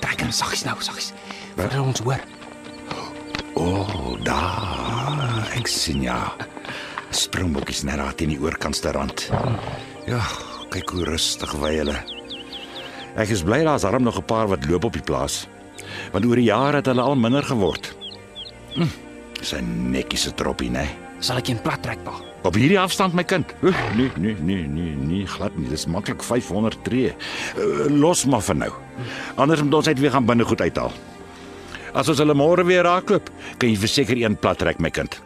[0.00, 1.12] Trek hom saggies nou, saggies.
[1.56, 2.20] Vir ons hoor.
[3.54, 5.48] O, oh, daar.
[5.56, 6.34] Ek sien ja.
[7.16, 9.26] Springbokkies net daar teen die oorkantste rand.
[10.06, 10.20] Ja,
[10.72, 11.96] kyk hoe rustig wy hulle.
[13.16, 15.46] Ek is bly daar's arm nog 'n paar wat loop op die plaas.
[16.12, 17.94] Want oor die jare het hulle al minder geword.
[18.74, 18.92] Hm,
[19.40, 20.86] sy netjies se troppie, né?
[21.18, 22.12] Sal ek een plat trek pa?
[22.42, 23.54] Op hierdie afstand my kind.
[23.62, 25.68] Oef, nee, nee, nee, nee, nee, glad nie.
[25.68, 27.14] Dis maklik 500 tree.
[27.56, 28.72] Uh, los maar vir nou.
[29.36, 30.92] Anders moet ons net weer gaan binne goed uithaal.
[31.94, 35.16] As ons hulle môre weer raakloop, kan jy verseker een plat trek my kind.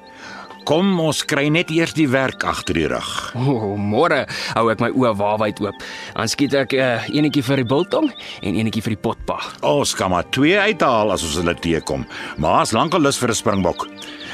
[0.71, 3.07] Kom, ons kry net eers die werk agter die rug.
[3.35, 4.21] O, oh, môre
[4.55, 5.81] hou ek my oë waarwyd oop.
[6.15, 8.07] Dan skiet ek 'n uh, enetjie vir die biltong
[8.47, 9.41] en enetjie vir die potpa.
[9.67, 12.07] Ons kan maar twee uithaal as ons hulle teekom.
[12.39, 13.89] Maar as lankal lus vir 'n springbok.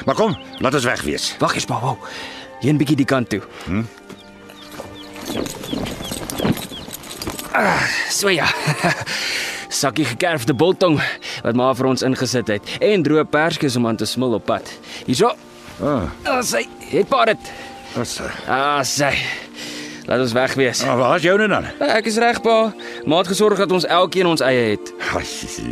[0.04, 1.36] Maar kom, laat ons weg wees.
[1.40, 1.96] Wag eens pa, wou.
[2.60, 3.40] Een bietjie die kant toe.
[3.64, 3.84] Hm?
[7.56, 8.44] Ah, so ja.
[9.80, 11.00] Sakkie gekerfde biltong
[11.42, 14.68] wat maar vir ons ingesit het en droë perskies om aan te smil op pad.
[15.06, 15.32] Hierso.
[15.82, 17.50] Ah, Ah, sy het pa dit.
[17.96, 18.22] wat se?
[18.48, 19.10] Ah, sy.
[20.06, 20.84] Laat ons weg wees.
[20.84, 21.64] Maar waar is joune dan?
[21.80, 22.72] Ek is reg pa.
[23.04, 24.92] Ma het gesorg dat ons elkeen ons eie het.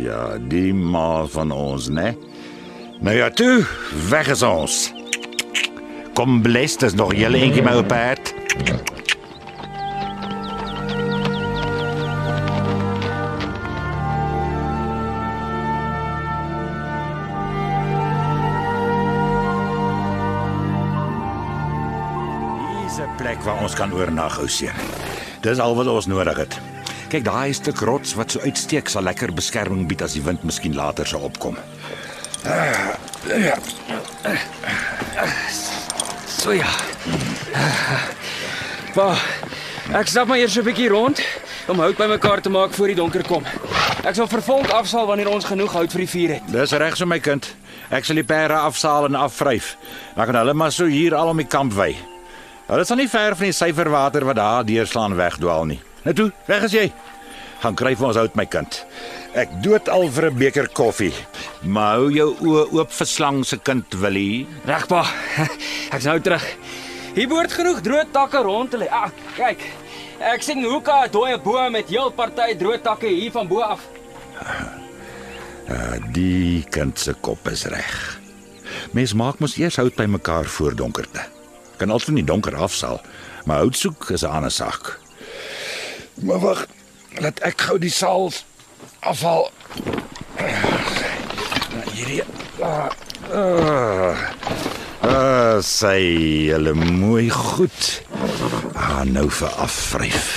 [0.03, 2.15] Ja, die ma van ons, né?
[2.99, 3.63] Nou ja, toe,
[4.09, 4.91] weg is ons.
[6.13, 8.33] Kom blest, is nog julle eentjie my op perd.
[8.55, 8.94] Hier's
[23.65, 24.73] ons kan oornag, ou seun.
[25.41, 26.57] Dis al wat ons nodig het.
[27.09, 30.77] Kyk, daai stuk rots wat so uitsteek sal lekker beskerming bied as die wind miskien
[30.77, 31.57] later sou opkom.
[36.29, 36.69] So ja.
[38.95, 39.11] Pa,
[39.97, 41.21] ek stap maar eers 'n bietjie rond
[41.67, 43.43] om hout bymekaar te maak voor die donker kom.
[44.05, 46.43] Ek sal vervolg afsal wanneer ons genoeg hout vir die vuur het.
[46.51, 47.55] Dis reg so my kind.
[47.89, 49.77] Ek sal die perde afsaal en afvryf.
[50.15, 51.95] Dan kan hulle maar so hier al om die kamp wy.
[52.65, 55.81] Hulle sal nie ver van die syferwater wat daar deurslaan wegdwaal nie.
[56.05, 56.85] Nou toe, weg is jy.
[57.61, 58.79] Gaan kry vir ons hout my kind.
[59.37, 61.13] Ek dood al vir 'n beker koffie.
[61.61, 64.47] Maar hou jou oë oop vir slang se kind Willie.
[64.65, 65.05] Reg pa.
[65.93, 66.45] Ek's nou terug.
[67.15, 68.87] Hier behoort genoeg droë takke rond te lê.
[68.89, 69.61] Ah, kyk.
[70.19, 73.81] Ek sien hoeka 'n dooie boom met heel party droë takke hier van bo af.
[75.69, 78.19] Uh, die kind se kop is reg.
[78.91, 81.35] Mens maak mos eers hout by mekaar voor donkerte.
[81.77, 83.01] Kan altyd nie donker afsaal,
[83.45, 84.99] maar hout soek is 'n ander saak.
[86.21, 86.65] Maar wag,
[87.19, 88.31] laat ek gou die saal
[88.99, 89.51] afhaal.
[91.95, 92.23] hierdie.
[92.61, 92.89] Ah,
[93.33, 94.15] ah,
[95.01, 98.03] ah, sy hulle mooi goed.
[98.75, 100.29] Ah, nou vir afvryf.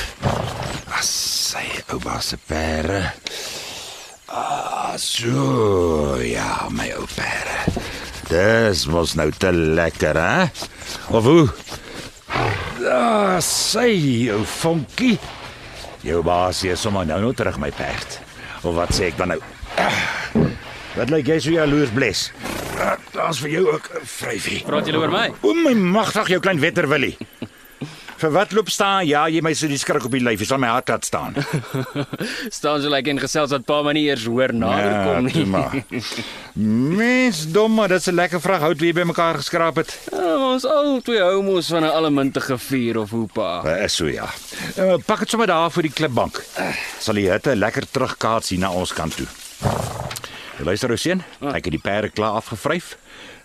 [0.98, 1.11] As
[1.51, 3.12] sy oupa se pere.
[4.29, 7.98] Ah, so ja, my ou pere.
[8.29, 10.49] Dis mos nou te lekker, hè?
[11.17, 11.47] Of hoe?
[12.88, 15.17] Ah, sy ou vonkie.
[16.05, 18.19] Jou baas is sommer nou nou terug my perd.
[18.62, 19.41] Of wat sê ek dan nou?
[20.99, 22.29] Wat lyk jy so jaloers bles?
[22.79, 24.62] Ah, Daar's vir jou ook 'n vryfie.
[24.67, 25.33] Praat julle oor my?
[25.43, 27.17] O my magtig jou klein wetterwillie.
[28.18, 29.07] Vir wat loop staan?
[29.07, 30.40] Ja, jy my so die skrik op die lyf.
[30.42, 31.37] Jy sal my hart laat staan.
[32.59, 35.46] Staan so lekker in gesels dat pa my nie eers hoor nader kom toe nie.
[35.46, 35.76] maar.
[36.98, 39.94] Mens domme, dit is 'n lekker vrag hout wie jy bymekaar geskraap het.
[40.11, 43.62] Ja, ons al twee homos van 'n allemintige vuur of hoe pa.
[43.62, 44.26] Dit is so ja.
[44.78, 46.42] Uh, pak dit sommer daar voor die klipbank.
[46.98, 49.26] Sal die hitte lekker terugkaats hier na ons kant toe.
[50.64, 51.23] Luister ou seun,
[51.55, 52.97] ek het die perde klaar afgevryf.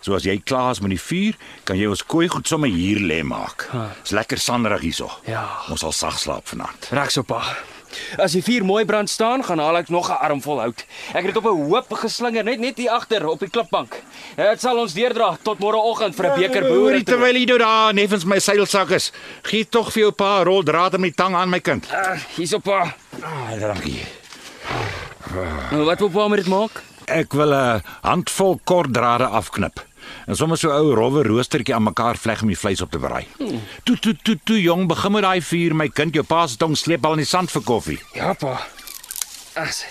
[0.03, 2.99] So as jy klaar is met die vuur, kan jy ons kooi goed sommer hier
[2.99, 3.69] lê maak.
[4.01, 5.11] Dis lekker sanderig hierso.
[5.29, 5.45] Ja.
[5.71, 6.89] Ons sal sag slaap vanaand.
[6.91, 7.43] Reg so pa.
[8.17, 10.85] As die vuur mooi brand staan, gaan haal ek nog 'n arm vol hout.
[11.13, 14.01] Ek het dit op 'n hoop geslinger net net hier agter op die klipbank.
[14.35, 16.79] Dit sal ons deurdra tot môreoggend vir 'n beker boere.
[16.79, 19.11] Hoorie terwyl jy nou daar neffens my seilsak is,
[19.43, 21.85] gee tog vir jou pa 'n rol draad om die tang aan my kind.
[21.91, 22.95] Ah, hierso pa.
[23.21, 24.01] Ah, dankie.
[25.71, 26.81] Nou wat wil pa met dit maak?
[27.05, 29.85] Ek wil 'n handvol korddrade afknip.
[30.27, 32.99] En sommer so 'n ou rowwe roostertjie aan mekaar vleg om die vleis op te
[32.99, 33.27] berei.
[33.83, 36.77] Toe toe toe toe jong, begin met daai vuur, my kind, jou pa se tong
[36.77, 37.99] sleep al in die sand vir koffie.
[38.13, 38.61] Ja pa.
[39.55, 39.85] As.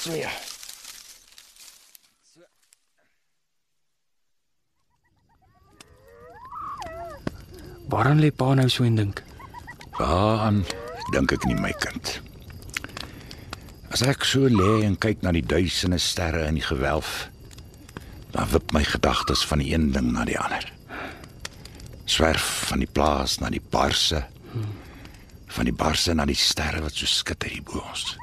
[0.00, 0.30] So ja.
[7.88, 9.22] Waaraan lê pa nou so en dink?
[9.98, 10.64] Waaraan
[11.12, 12.25] dink ek nie my kind.
[13.94, 17.28] As ek so lê en kyk na die duisende sterre in die gewelf,
[18.34, 20.66] dan wip my gedagtes van die een ding na die ander.
[22.04, 24.24] Swerf van die plaas na die barse,
[25.56, 28.16] van die barse na die sterre wat so skitter hier bo ons.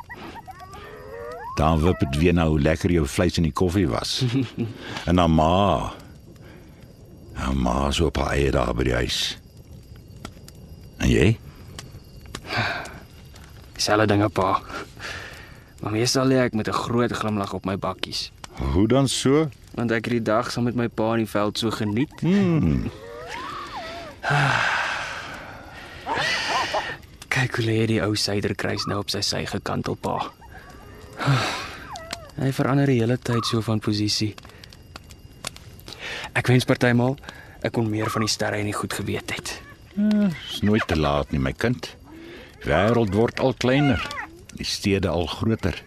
[1.58, 4.22] Dan wip dit weer na hoe lekker jou vleis in die koffie was.
[5.10, 5.94] en dan ma.
[7.40, 9.20] En ma so op haar eie daar by die huis.
[11.02, 11.34] En jy?
[13.74, 14.58] Dieselfde dinge pa.
[15.84, 18.32] Maar meestal lê ek met 'n groot glimlag op my bakkies,
[18.74, 19.50] Hoe dan so?
[19.76, 22.20] want ek het die dag saam met my pa in die veld so geniet.
[22.22, 22.90] Hmm.
[27.34, 30.20] Kyk hoe lê die ou suiderkruis nou op sy sy gekantel pa.
[32.42, 34.34] Hy verander die hele tyd so van posisie.
[36.34, 37.18] Ek wens partymal
[37.64, 39.54] ek kon meer van die sterre en die goed geweet het.
[39.96, 41.92] Dis nooit te laat nie, my kind.
[42.64, 44.02] Die wêreld word al kleiner,
[44.58, 45.78] die stede al groter.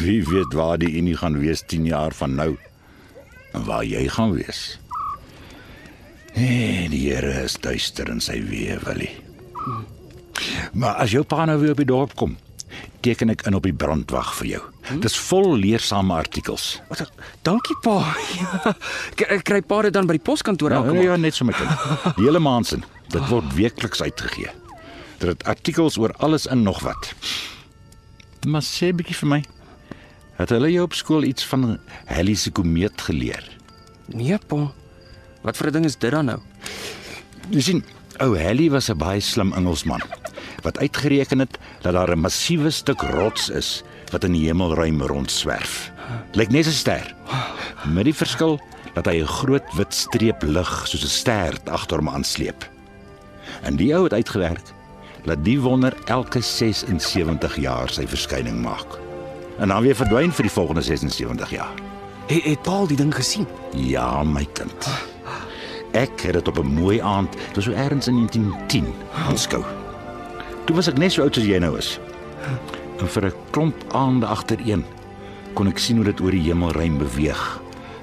[0.00, 2.56] Wie weet waar die Unie gaan wees 10 jaar van nou
[3.52, 4.78] en waar jy gaan wees.
[6.36, 9.12] Nee, die Here is duister in sy weë, Willie.
[10.76, 12.34] Maar as jou pa nou weer op die dorp kom,
[13.00, 14.62] teken ek in op die brandwag vir jou.
[15.00, 16.80] Dis vol leersame artikels.
[16.90, 17.06] Wat?
[17.46, 18.00] Dankie pa.
[18.36, 18.74] Ja.
[19.16, 21.08] K- Ek kry pa dit dan by die poskantoor Ja, elke ja, maand.
[21.08, 21.72] ja, net so my kind.
[22.18, 22.84] Die hele maand sin.
[23.08, 24.52] Dit word weekliks uitgegee.
[25.18, 27.14] Dit het artikels oor alles en nog wat.
[28.46, 29.40] Maar sê bietjie vir my.
[30.36, 33.44] Het hulle jou op skool iets van Halley se komeet geleer?
[34.12, 34.72] Nee pa.
[35.42, 36.40] Wat vir 'n ding is dit dan nou?
[37.50, 37.84] Jy sien,
[38.18, 40.02] ou Halley was 'n baie slim Engelsman
[40.66, 45.92] wat uitgereken het dat daar 'n massiewe stuk rots is wat in die hemelruim rondswerf.
[46.32, 47.14] Lyk net 'n ster.
[47.84, 48.60] Met die verskil
[48.94, 52.70] dat hy 'n groot wit streep lig soos 'n stert agter hom aansleep.
[53.62, 54.75] En die ou het uitgewerk
[55.26, 58.98] dat die wonder elke 76 jaar sy verskyning maak.
[59.58, 61.74] En dan weer verdwyn vir die volgende 76 jaar.
[62.26, 63.46] Het, het pa al die ding gesien?
[63.74, 64.88] Ja, my kind.
[65.96, 68.94] Ek het dit op 'n mooi aand, dit was so ergens in 1910,
[69.26, 69.64] aanskou.
[70.64, 71.98] Toe was ek net so oud soos jy nou is.
[72.98, 74.84] En vir 'n klomp aande agtereen
[75.54, 77.60] kon ek sien hoe dit oor die hemelruim beweeg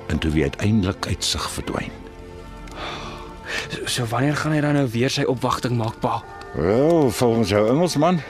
[0.07, 1.91] en toe weer uiteindelik uit sig verdwyn.
[3.69, 6.23] So, so wanneer gaan hy dan nou weer sy opwagting maak pa?
[6.53, 8.21] Wel, volgens jou Engelsman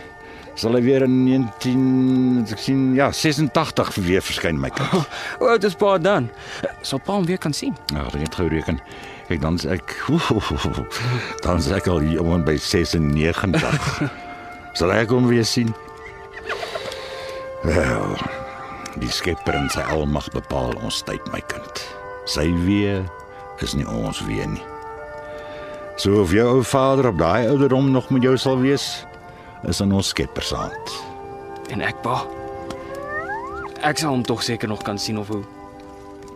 [0.56, 5.10] sal hy weer in 19 ek sien ja, 86 weer verskyn my kind.
[5.40, 6.30] Hoe oud is pa dan?
[6.86, 7.74] Sal pa hom weer kan sien?
[7.94, 8.80] Nou, ek het gou reken.
[9.28, 9.96] Kyk, dan is ek
[11.46, 14.04] dan is ek al hier om by 96.
[14.78, 15.74] Sal ek hom weer sien?
[17.64, 18.16] Wel,
[19.00, 21.84] die Skepper en sy almag bepaal ons tyd, my kind.
[22.30, 23.02] Sy weë
[23.64, 24.73] is nie ons weë nie.
[25.96, 29.06] So of jou ou vader op daai ouderdom nog met jou sal wees,
[29.70, 30.96] is aan ons Skepper se hand.
[31.70, 32.24] En ek pa.
[33.86, 35.44] Ek sal hom tog seker nog kan sien of hoe.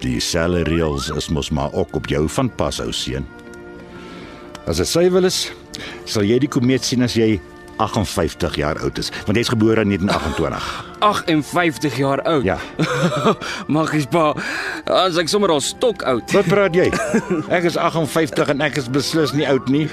[0.04, 3.26] Die selle reëls is mos maar ook op jou van pas, ou seun.
[4.70, 5.48] As dit sy wil is,
[6.06, 7.40] sal jy die komeet sien as jy
[7.78, 10.86] 58 jaar oud is, want jy's gebore in 1928.
[11.00, 12.44] 58 jaar oud.
[12.44, 12.58] Ja.
[13.78, 14.34] Magies pa.
[14.86, 16.32] As ek sommer al stok oud.
[16.34, 16.90] Wat praat jy?
[17.58, 19.86] Ek is 58 en ek is beslis nie oud nie.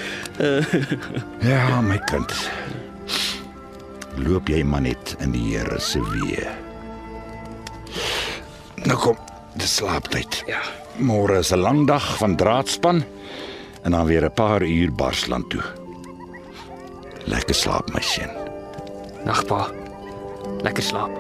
[1.45, 2.33] Ja, my kind.
[4.25, 6.55] Loop jy maar net in die Here se weë.
[8.85, 9.19] Nou kom,
[9.59, 10.43] dis slaaptyd.
[10.51, 10.63] Ja.
[10.99, 13.05] Môre is 'n lang dag van draadspan
[13.83, 15.84] en dan weer 'n paar uur Barsland toe.
[17.27, 18.31] Lekker slaap my seun.
[19.25, 19.69] Nag pa.
[20.65, 21.13] Lekker slaap.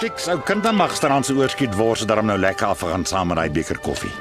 [0.00, 3.36] Stiks ou kind dan mag staan se oorskiet wors daarom nou lekker afgaan saam met
[3.36, 4.12] daai beker koffie.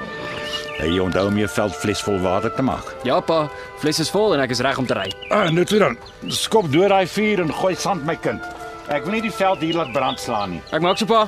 [0.80, 2.88] Jy onthou om jou veldfles vol water te maak.
[3.04, 3.42] Ja pa,
[3.82, 5.10] fles is vol en ek is reg om te ry.
[5.30, 5.98] Ah, nou toe dan.
[6.32, 8.44] Skop deur daai vuur en gooi sand my kind.
[8.90, 10.62] Ek wil nie die veld hier laat brand slaan nie.
[10.72, 11.26] Ek maak so pa.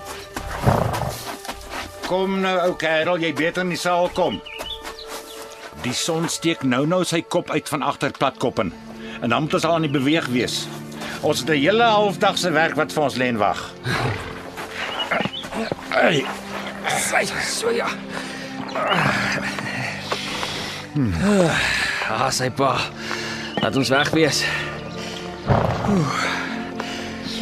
[2.07, 4.39] Kom nou ou kerel, jy beter in die saal kom.
[5.83, 8.71] Die son steek nou-nou sy kop uit van agter platkoppen.
[9.21, 10.63] En dan moet ons al aan die beweeg wees.
[11.21, 13.71] Ons het 'n hele halfdag se werk wat vir ons lê en wag.
[15.91, 16.25] Hey,
[16.87, 17.87] Sy so ja.
[22.11, 22.75] Ah, sy pa.
[23.61, 24.43] Laat ons weg wees.
[25.91, 26.27] Oeh.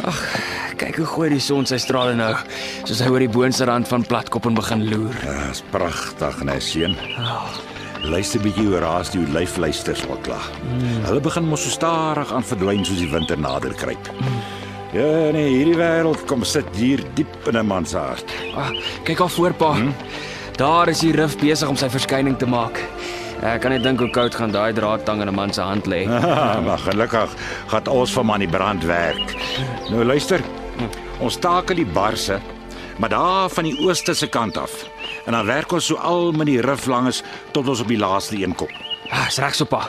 [0.08, 0.20] Ag,
[0.80, 2.32] kyk hoe gooi die son sy strale nou,
[2.88, 5.16] soos hy oor die boonste rand van platkop en begin loer.
[5.50, 6.96] dis pragtig, né, seun?
[8.00, 10.46] Luister bietjie hoe raas die lyfluisters al klaar.
[11.04, 14.08] Hulle begin mos so stadig aan verdwyn soos die winter nader kruip.
[14.96, 18.32] Ja, nee, hierdie wêreld kom sit hier diep in 'n man se hart.
[18.56, 18.72] Ah,
[19.04, 19.74] kyk al voor pa.
[19.74, 19.92] Hmm?
[20.60, 22.76] Daar is die rif besig om sy verskyning te maak.
[23.48, 26.04] Ek kan net dink hoe koud gaan daai draadtang in 'n man se hand lê.
[26.66, 27.30] maar gelukkig
[27.72, 29.32] gaan ons van aan die brand werk.
[29.88, 30.44] Nou luister.
[31.18, 32.40] Ons takel die barse,
[32.98, 34.84] maar daar van die ooste se kant af.
[35.24, 38.36] En dan werk ons so al met die rif langs tot ons op die laaste
[38.36, 38.68] een kom.
[39.10, 39.88] Ah, is reg so pa.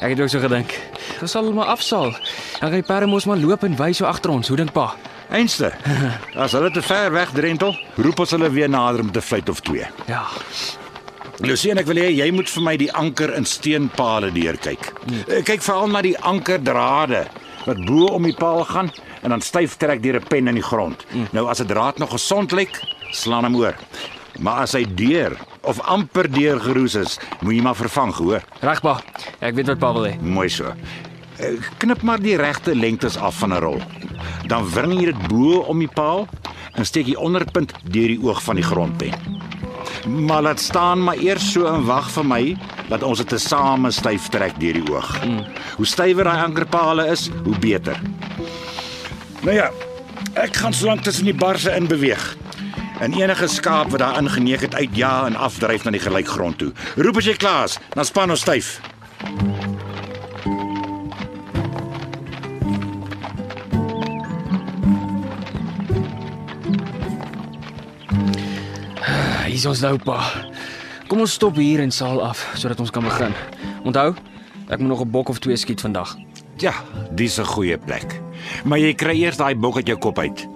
[0.00, 0.78] Ek het ook so gedink.
[1.20, 2.10] Ons sal maar afsaal.
[2.60, 4.48] Dan kan die perde mos maar loop en wy so agter ons.
[4.48, 4.94] Hoe dink pa?
[5.30, 5.72] Einste.
[6.34, 9.60] As hulle te ver weg drentel, roep ons hulle weer nader met 'n fluit of
[9.60, 9.86] twee.
[10.06, 10.26] Ja.
[11.40, 14.92] Lucien, ek wil hê jy moet vir my die anker in steenpale deurkyk.
[15.06, 15.42] Hmm.
[15.44, 17.26] Kyk veral na die ankerdrade
[17.66, 18.90] wat bo om die paal gaan
[19.22, 21.04] en dan styf trek deur 'n pen in die grond.
[21.10, 21.26] Hmm.
[21.32, 22.80] Nou as 'n draad nog gesond lyk,
[23.10, 23.74] slaan hom oor.
[24.38, 28.42] Maar as hy deur of amper deur geroes is, moet jy maar vervang, hoor.
[28.60, 29.00] Reg pa.
[29.40, 30.20] Ek weet wat pa wil hê.
[30.20, 30.72] Mooi so.
[31.82, 33.80] Knip maar die regte lengtes af van 'n rol.
[34.46, 36.28] Dan wring jy dit bo om die paal
[36.74, 39.10] en steek die onderpunt deur die oog van die grondpen.
[40.06, 42.56] Maar laat staan maar eers so en wag vir my
[42.88, 45.24] dat ons dit tesame styf trek deur die oog.
[45.24, 45.44] Mm.
[45.76, 48.00] Hoe stywer daai ankerpale is, hoe beter.
[49.42, 49.70] Nou ja,
[50.34, 52.36] ek gaan solank tussen die barse in beweeg.
[53.00, 56.72] En enige skaap wat daar ingeneek het uitja en afdryf na die gelykgrond toe.
[56.96, 58.80] Roep as jy klaar is, dan span ons styf.
[59.22, 59.61] Hier
[69.48, 70.20] is ons nou pa.
[71.08, 73.34] Kom ons stop hier en saal af sodat ons kan begin.
[73.84, 74.14] Onthou,
[74.68, 76.16] ek moet nog 'n bok of twee skiet vandag.
[76.58, 76.72] Ja,
[77.10, 78.20] dis 'n goeie plek.
[78.64, 80.48] Maar jy kry eers daai bok uit jou kop uit.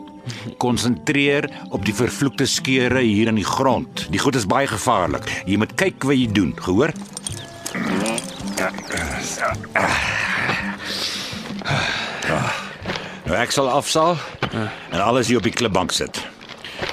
[0.58, 4.06] Konsentreer op die vervloekte skeure hier in die grond.
[4.10, 5.42] Die goed is baie gevaarlik.
[5.46, 6.92] Jy moet kyk wat jy doen, gehoor?
[13.26, 14.16] Nou ek sal afsaal
[14.90, 16.35] en alles hier op die klipbank sit.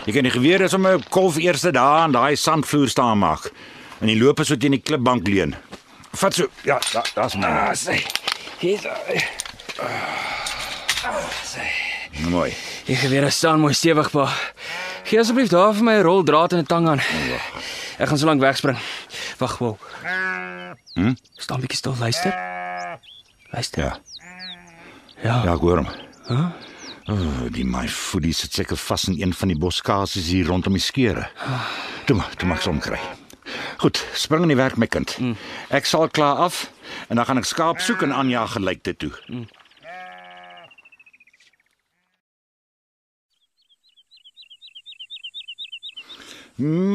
[0.06, 3.52] Jy kan die geweer is om 'n kolf eerste daar aan daai sandvloer staan maak.
[4.02, 5.56] En die lopers wat teen die klipbank leun.
[6.12, 6.48] Vat so.
[6.64, 7.46] Ja, da, daar's my.
[7.46, 8.02] Ah, sê.
[8.60, 8.86] Hier is
[12.30, 12.54] Mooi.
[12.86, 14.30] Die geweer staan mooi stewig pa.
[15.04, 17.02] Gee asseblief daar vir my 'n rol draad en 'n tang aan.
[17.98, 18.78] Ek gaan so lank wegspring.
[19.38, 19.78] Wag, wow.
[20.94, 21.14] Hm?
[21.38, 22.34] Staan bietjie stil, luister.
[23.52, 23.84] Luister.
[23.84, 23.98] Ja.
[25.24, 25.44] Ja.
[25.44, 25.88] Ja, ek hoor hom.
[26.28, 26.48] Huh?
[27.12, 30.84] Oh, die my voetie sit seker vas in een van die boskasies hier rondom die
[30.84, 31.26] skeure.
[32.08, 32.99] Toe toe mag ek hom kry.
[33.82, 35.18] Goed, spring in die werk my kind.
[35.68, 36.70] Ek sal klaar af
[37.10, 39.12] en dan gaan ek skaap soek en Anja gelyk dit toe.
[39.28, 39.49] Mm.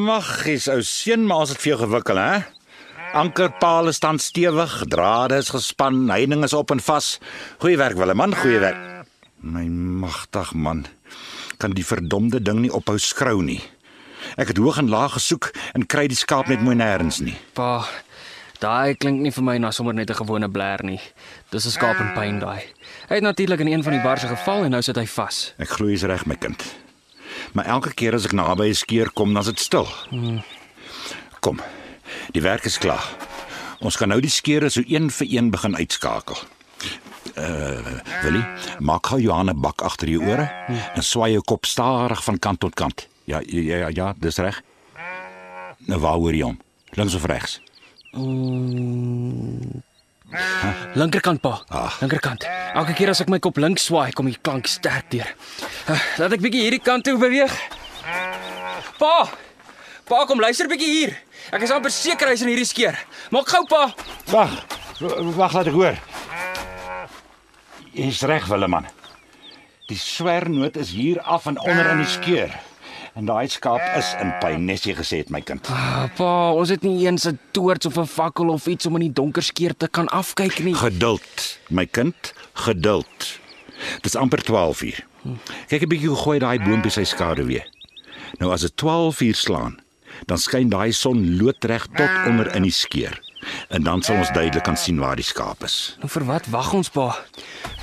[0.08, 2.44] Maggies ou seun, maar ons het vir jou gewikkel, hè?
[3.18, 7.18] Ankerpale staan stewig, drade is gespan, heining is op en vas.
[7.58, 8.97] Goeie werk Willem, man, goeie werk.
[9.40, 10.86] My magtig man.
[11.58, 13.60] Kan die verdomde ding nie ophou skrou nie.
[14.36, 17.36] Ek het hoog en laag gesoek en kry die skaap net mooi nêrens nie.
[17.54, 17.86] Pa,
[18.62, 21.00] daai klink nie vir my na sommer net 'n gewone bler nie.
[21.50, 22.62] Dis 'n skaap in pyn daai.
[23.08, 25.54] Hy het natuurlik in een van die barse geval en nou sit hy vas.
[25.58, 26.62] Ek glo jy's reg my kind.
[27.52, 29.88] Maar elke keer as ek naby 'n skeer kom, dan is dit stil.
[30.10, 30.42] Hmm.
[31.40, 31.60] Kom.
[32.32, 33.16] Die werk is klaar.
[33.80, 36.36] Ons kan nou die skeure so een vir een begin uitskakel.
[37.38, 38.42] Uh, Willie,
[38.82, 42.74] maak gou Johanne bak agter jou ore en swaai jou kop stadig van kant tot
[42.74, 43.06] kant.
[43.30, 44.58] Ja, ja, ja, ja dis reg.
[45.86, 46.58] Nou waar hoor jy hom?
[46.98, 47.60] Links of regs?
[50.98, 51.54] Linkerkant pa.
[52.02, 52.44] Linkerkant.
[52.74, 55.30] Elke keer as ek my kop links swaai, kom die klank sterk deur.
[55.86, 57.54] Uh, laat ek bietjie hierdie kant toe beweeg.
[58.98, 59.14] Pa!
[60.08, 61.14] Pa, kom luister bietjie hier.
[61.54, 62.98] Ek is amper seker hy's in hierdie skeer.
[63.32, 63.82] Maak gou pa.
[64.32, 64.56] Wag.
[65.36, 66.00] Wag, laat ek hoor.
[67.98, 68.84] Jy's reg, Willeman.
[69.90, 72.52] Die swernoot is hier af en onder in die skeur.
[73.18, 75.66] En daai skaap is in pyn, nes jy gesê het, my kind.
[75.74, 79.10] Ah, pa, ons het nie eens 'n toorts of 'n fakkel of iets om in
[79.10, 80.74] die donker skeer te kan afkyk nie.
[80.74, 83.40] Geduld, my kind, geduld.
[84.02, 85.06] Dis amper 12 uur.
[85.66, 87.66] Kyk 'n bietjie hoe gooi daai boontjie sy skade weer.
[88.38, 89.80] Nou as dit 12 uur slaan,
[90.26, 93.20] dan skyn daai son loodreg tot onder in die skeur.
[93.68, 95.96] En dan sal ons duidelik kan sien waar die skaap is.
[95.98, 97.16] Nou vir wat wag ons pa?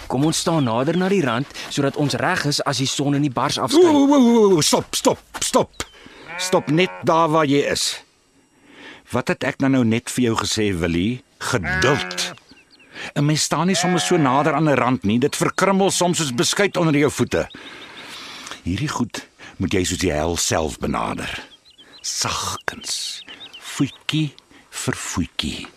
[0.07, 3.21] Kom ons staan nader na die rand sodat ons reg is as die son in
[3.25, 4.61] die bars afskyn.
[4.61, 5.85] Stop, stop, stop.
[6.37, 8.03] Stop net daar waar jy is.
[9.11, 11.23] Wat het ek nou nou net vir jou gesê, Willie?
[11.39, 12.33] Geduld.
[13.13, 15.19] 'n Mens staan nie sommer so nader aan 'n rand nie.
[15.19, 17.47] Dit verkrummel soms soos beskuit onder jou voete.
[18.63, 19.27] Hierdie goed
[19.57, 21.43] moet jy soos die hel self benader.
[22.01, 23.21] Sagkens.
[23.59, 24.33] Voetjie
[24.69, 25.67] vir voetjie.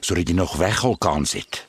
[0.00, 1.67] Sodat jy nog weghol kans het.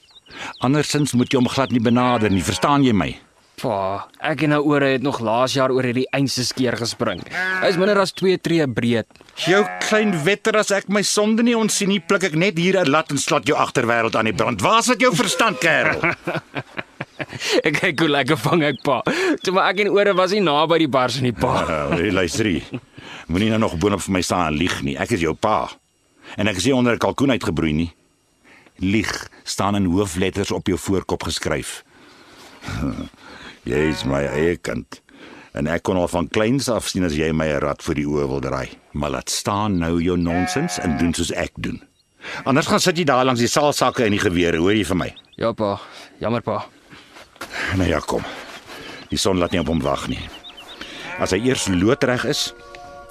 [0.61, 3.15] Andersins moet jy hom glad nie benader nie, verstaan jy my?
[3.59, 7.19] Pa, ek en nou ore het nog laas jaar oor hierdie einste skeer gespring.
[7.59, 9.07] Hy's minder as 2 tree breed.
[9.43, 12.87] Jou klein wetter as ek my sonde nie ontsien nie, pluk ek net hier 'n
[12.91, 14.61] lat en slat jou agterwêreld aan die brand.
[14.61, 15.99] Waar's dit jou verstand, kerel?
[17.67, 19.01] Ek kyk hoe lekker vang ek pa.
[19.43, 21.65] Toe maar ek en ore was nie naby die bars nie, pa.
[21.67, 22.63] Uh, hey, luister hier.
[23.27, 24.95] Moenie nou nog boonop vir my staan en lieg nie.
[24.95, 25.67] Ek is jou pa.
[26.39, 27.91] En ek is nie onder 'n kalkoen uitgebroei nie.
[28.79, 31.83] Lieg staan in hoofletters op jou voorkop geskryf.
[33.69, 35.01] Jy is my eie kind.
[35.51, 38.07] En ek kon al van kleins af sien as jy my 'n rat voor die
[38.07, 38.69] oë wil draai.
[38.93, 41.81] Maar laat staan nou jou nonsens en doen soos ek doen.
[42.43, 45.13] Anders gaan sit jy daar langs die saalsakke en die gewere, hoor jy vir my?
[45.35, 45.79] Ja, pa.
[46.19, 46.65] Jammer, pa.
[47.75, 48.23] Nou ja, kom.
[49.09, 50.29] Die son laat nie op hom wag nie.
[51.19, 52.53] As hy eers loodreg is,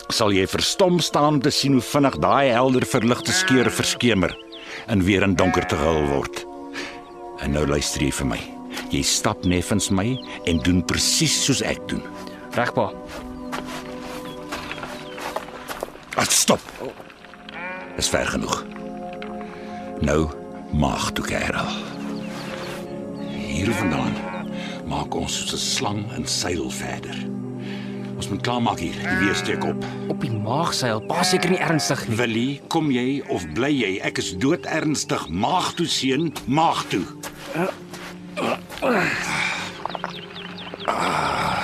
[0.09, 4.37] sal jy verstom staan om te sien hoe vinnig daai helder verligte skeure verskemer
[4.89, 6.47] en weer in donkerte gehul word.
[7.39, 8.39] En nou luister jy vir my.
[8.89, 10.17] Jy stap neffens my
[10.49, 12.03] en doen presies soos ek doen.
[12.57, 12.89] Reg, pa.
[16.17, 16.65] Wat stop.
[17.99, 18.65] Dis ver genoeg.
[20.01, 20.29] Nou
[20.73, 21.69] maag toe kerel.
[23.29, 24.17] Hier vandaan
[24.89, 27.38] maak ons soos 'n slang in seil verder.
[28.19, 29.85] Ons moet klaarmaak hier, die weer steek op.
[30.11, 30.99] Op die maagseil.
[31.07, 32.17] Pa seker nie ernstig nie.
[32.19, 33.93] Willie, kom jy of bly jy?
[34.03, 35.29] Ek is doodernstig.
[35.31, 37.05] Maag toe seun, maag toe.
[40.89, 41.63] Ah,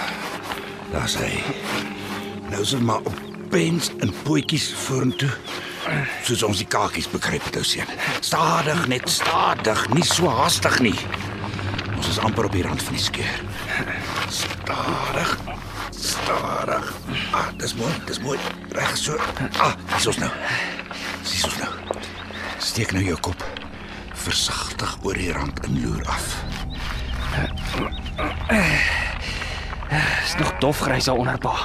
[0.94, 1.32] Daar's hy.
[2.52, 3.18] Nou is dit maar op
[3.50, 5.32] pens en potjies vorentoe.
[6.22, 7.90] Soos ons die kakies bekruip het, ou seun.
[8.22, 10.94] Stadig, net stadig, nie so haastig nie.
[11.96, 13.42] Ons is amper op die rand van die skeur.
[14.30, 15.34] Stadig.
[16.04, 16.92] Stadig.
[17.32, 18.38] Ah, dis mooi, dis mooi.
[18.76, 19.16] Reg so.
[19.58, 20.30] Ah, dis ons nou.
[21.22, 22.00] Dis ons nou.
[22.60, 23.44] Steek nou jou kop
[24.24, 26.28] versigtig oor die rand en loer af.
[29.94, 31.56] Dis nog dofgrys daaronder, pa.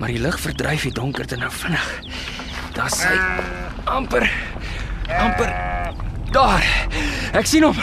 [0.00, 1.88] Maar die lig verdryf die donkerte nou vinnig.
[2.76, 3.16] Daar's hy.
[3.90, 4.28] amper
[5.18, 5.50] amper
[6.32, 6.64] daar.
[7.36, 7.78] Ek sien hom.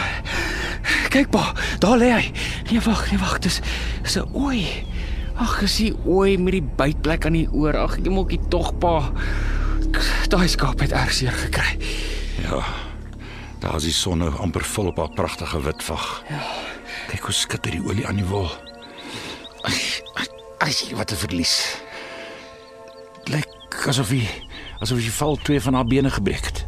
[1.12, 1.50] Kyk pa,
[1.82, 2.30] daar lê hy.
[2.70, 3.60] Nee, wag, nee, wag, dis
[4.16, 4.64] 'n ooi.
[5.38, 7.76] Ag, is die ooi met die bytplek aan die oor.
[7.78, 9.12] Ag, jy mokkie tog pa.
[10.32, 11.78] Daai skaap het erg seer gekry.
[12.42, 12.62] Ja.
[13.62, 16.08] Daar is die son nou amper vol op haar pragtige wit vag.
[16.30, 16.42] Ja.
[17.08, 18.50] Kyk hoe skitter die olie aan die wol.
[19.66, 19.78] Ai,
[20.18, 20.26] ai,
[20.66, 21.82] ai wat 'n verlies.
[23.24, 24.22] Lyk asof hy
[24.80, 26.66] asof hy val twee van haar bene gebreek het.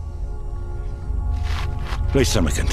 [2.14, 2.72] Luister my kind.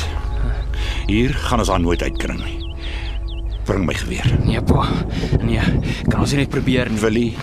[1.08, 2.67] Hier gaan ons haar nooit uitkring nie.
[3.68, 4.28] Bring my geweer.
[4.46, 4.86] Nee, pa.
[5.44, 5.60] Nee,
[6.08, 7.00] kan ons net probeer nie.
[7.02, 7.34] Willie,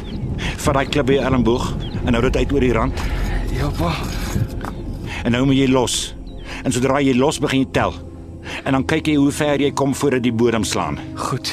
[0.65, 1.67] vat daai klip by jou elmboog
[2.07, 3.03] en hou dit uit oor die rand
[3.55, 3.93] Ja, pa.
[5.25, 6.15] en nou moet jy los.
[6.65, 7.93] En sodra jy los begin jy tel.
[8.65, 10.99] en dan kyk jy hoe ver jy kom voordat die bodem slaan.
[11.17, 11.53] Goed.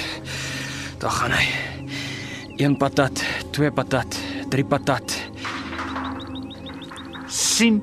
[0.99, 1.45] Daar gaan hy.
[2.57, 4.17] Een patat, twee patat,
[4.49, 5.17] drie patat.
[7.27, 7.81] sien.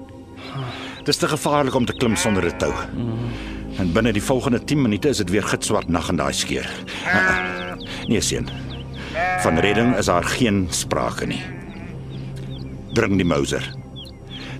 [1.05, 2.73] Dis te gevaarlik om te klim sonder 'n tou.
[3.79, 6.67] En binne die volgende 10 minute is dit weer gitswart nag in daai skeur.
[7.07, 7.77] Uh-uh.
[8.11, 8.49] Nee seun.
[9.43, 11.43] Van redding is daar geen sprake nie.
[12.93, 13.63] Bring die Mauser.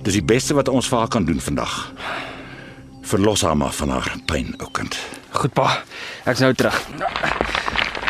[0.03, 1.73] Dis die beste wat ons vir haar kan doen vandag.
[3.09, 4.95] Verlos haar maar van haar pyn, ou kind.
[5.35, 5.67] Goed pa.
[6.29, 6.77] Ek's nou terug.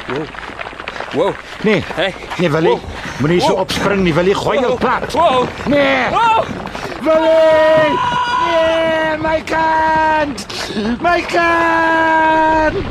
[0.10, 0.26] Wow.
[1.14, 1.34] Wow.
[1.64, 2.14] Nee, Hey.
[2.38, 2.70] nee Willie.
[2.70, 2.80] Wow.
[3.20, 3.60] Moenie so Wow.
[3.66, 4.36] opspring nie, Willie.
[4.36, 5.12] Gooi jou plat.
[5.14, 5.48] Wow.
[5.66, 6.10] Nee.
[6.14, 6.46] Wow.
[7.02, 8.29] Willie!
[8.50, 10.38] Nee, my kind!
[11.02, 12.86] My kind!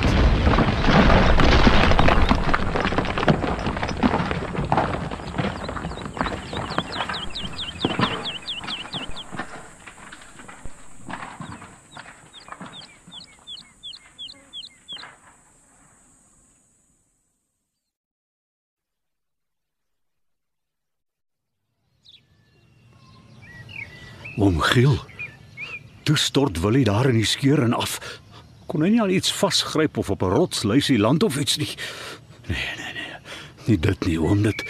[24.40, 25.17] Oom Giel.
[26.08, 27.98] Toe stort Willie daar in die skeur en af.
[28.64, 31.74] Kon hy nie al iets vasgryp of op 'n rots luisie land of iets nie?
[32.48, 33.16] Nee, nee, nee.
[33.66, 34.64] Nie dit nie, oom, dit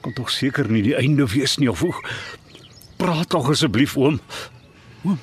[0.00, 1.94] kan tog seker nie die einde wees nie of hoe.
[2.96, 4.20] Praat tog asseblief, oom.
[5.04, 5.18] Oom,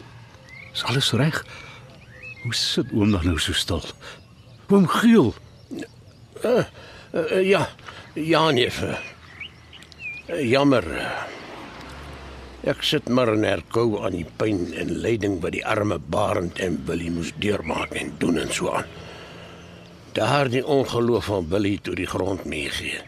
[0.74, 1.46] is alles reg?
[2.44, 3.86] Hoe sit oom dan nou so stil?
[4.70, 5.34] Oom Giel.
[6.44, 6.66] Uh,
[7.46, 7.70] ja,
[8.14, 8.82] ja neef.
[8.82, 10.84] Uh, jammer.
[12.62, 16.76] Ek sit maar in herkou aan die pyn en lyding wat die arme Barend en
[16.86, 18.86] Willie moes deurmaak en doen en so aan.
[20.14, 23.00] Daardie ongeloof van Willie toe die grond meegee.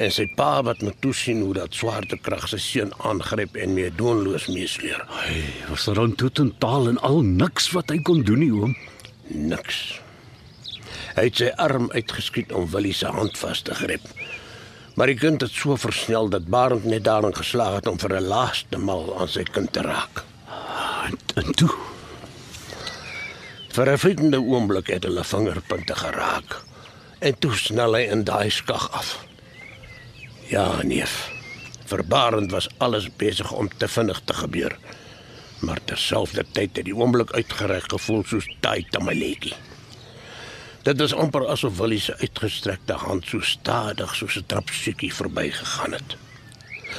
[0.00, 4.48] En sy pa wat moet toesien hoe dat swaartekrag sy seun aangryp en mee doonloos
[4.48, 5.04] meesleer.
[5.20, 5.36] Hy
[5.68, 8.76] was er dan totaal en al niks wat hy kon doen nie, oom.
[9.28, 9.98] Niks.
[11.18, 14.08] Hy het sy arm uitgeskiet om Willie se hand vas te gryp.
[14.98, 18.26] Maar die kind het so versnel dat Barend net daarin geslaag het om vir 'n
[18.26, 20.24] laaste maal aan sy kind te raak.
[21.06, 21.70] En, en toe,
[23.78, 26.62] Vir 'n vlietende oomblik het hulle vingerpunte geraak.
[27.18, 29.24] En toe snel hy in daai skag af.
[30.48, 31.30] Ja, neef.
[31.86, 34.78] Vir Barend was alles besig om te vinnig te gebeur.
[35.58, 39.54] Maar terselfdertyd het die oomblik uitgereik gevoel soos taai tamaletjie.
[40.88, 46.16] Dit was amper asof Willie se uitgestrekte hand so stadig soos 'n trapstukkie verbygegaan het.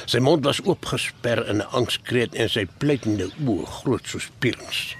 [0.04, 4.94] Sy mond was oopgesper in 'n angskreet en sy pleitende oë groot soos pierns.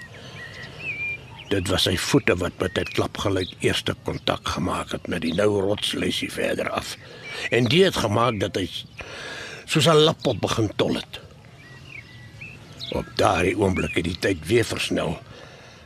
[1.49, 5.61] Dit was sy voete wat met 'n klapgeluid eerste kontak gemaak het met die nou
[5.61, 6.97] rotsluisie verder af.
[7.49, 8.69] En dit het gemaak dat hy
[9.65, 11.19] soos 'n lap op begin tol het.
[12.89, 15.21] Op daardie oomblik het die tyd weer versnel.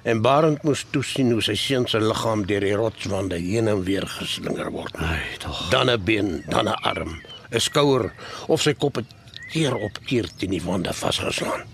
[0.06, 4.06] En Barend moes toesien hoe sy seun se liggaam deur die rotswande heen en weer
[4.06, 4.94] geslinger word.
[5.02, 5.64] Ai, tog.
[5.74, 8.14] Dan 'n been, dan 'n arm, 'n skouer
[8.48, 9.10] of sy kop het
[9.50, 11.66] keer op keer teen die wande vasgeslaan.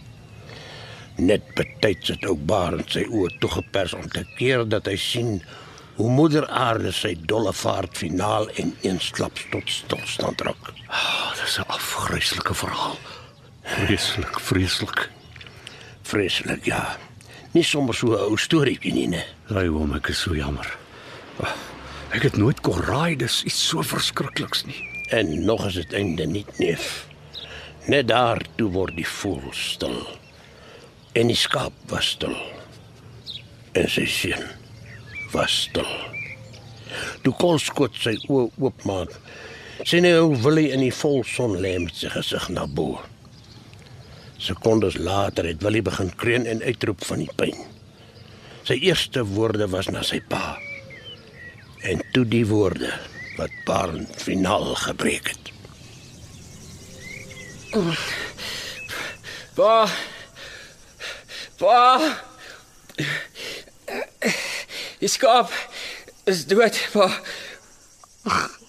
[1.17, 5.43] Net betyds het ook Barend sy oë toegepers om te keer dat hy sien
[5.95, 10.73] hoe moeder aarde sy dolle vaart finaal en eensklaps tot stilstand ruk.
[10.87, 12.97] Oh, dis 'n afgryslike verhaal.
[13.63, 15.09] Vreeslik, vreeslik.
[16.01, 16.97] Vreeslik ja.
[17.53, 19.23] Nie sommer so 'n ou storieetjie nie, né?
[19.55, 20.77] Ai, oom, ek is so jammer.
[21.43, 21.55] Ah,
[22.11, 24.81] Ek het nooit kon raai dis iets so verskrikliks nie.
[25.15, 27.07] En nog is dit einde nie neef.
[27.87, 29.95] Net daar toe word die voël stil.
[31.15, 32.35] En die skaap was stil.
[33.71, 34.43] En sy seun
[35.31, 35.87] was stil.
[37.23, 39.15] Toe kon skot sy oë oopmaak.
[39.83, 42.99] sien hy hoe Willie in die volson lê met sy gesig na bo.
[44.41, 47.57] Sekondes later het Willie begin kreun en uitroep van die pyn.
[48.65, 50.55] Sy eerste woorde was na sy pa.
[51.85, 52.89] En toe die woorde
[53.37, 55.51] wat Barend finaal gebreek het.
[59.57, 59.85] Pa.
[61.61, 61.77] Pa.
[65.01, 65.53] Die skaap
[66.29, 67.07] is dood, pa.
[68.25, 68.60] Here,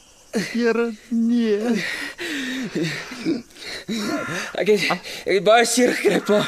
[1.08, 1.58] nee.
[4.54, 6.40] Ek het ek het baie seer gekry, pa.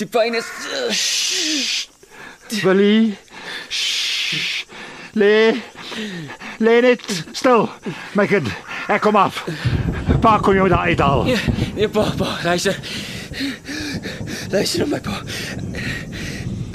[0.00, 0.48] Die pyn is
[2.64, 3.16] Willie.
[3.68, 4.64] Shh.
[5.12, 5.54] Lê.
[6.58, 7.02] Lê net
[7.32, 7.68] stil.
[8.14, 8.48] My kind,
[8.88, 9.42] ek kom af.
[10.22, 11.24] Pa kom jou daar uithaal.
[11.24, 11.38] Nee,
[11.74, 12.78] nee pa, pa, luister.
[14.50, 15.20] Luister my pa.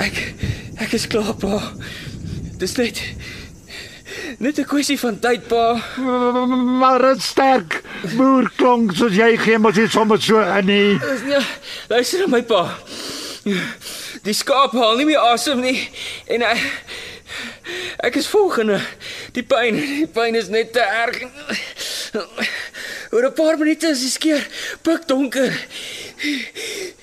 [0.04, 0.20] Ek
[0.84, 1.62] ek is klaar, pa.
[2.60, 3.02] Dis net
[4.38, 5.82] net 'n kwessie van tyd, pa.
[6.80, 7.82] Maar dit sterk.
[8.16, 11.00] Boer klonk soos jy geen mos iets sommer so in nie.
[11.28, 11.42] Ja,
[11.88, 12.78] luister na my pa.
[14.24, 15.90] Die skaap haal nie meer asem nie
[16.26, 16.58] en hy
[18.06, 18.80] Ek is volgende.
[19.34, 21.22] Die pyn, die pyn is net te erg.
[23.12, 24.48] Oor 'n paar minute is die skeer
[24.82, 25.54] pikdonker.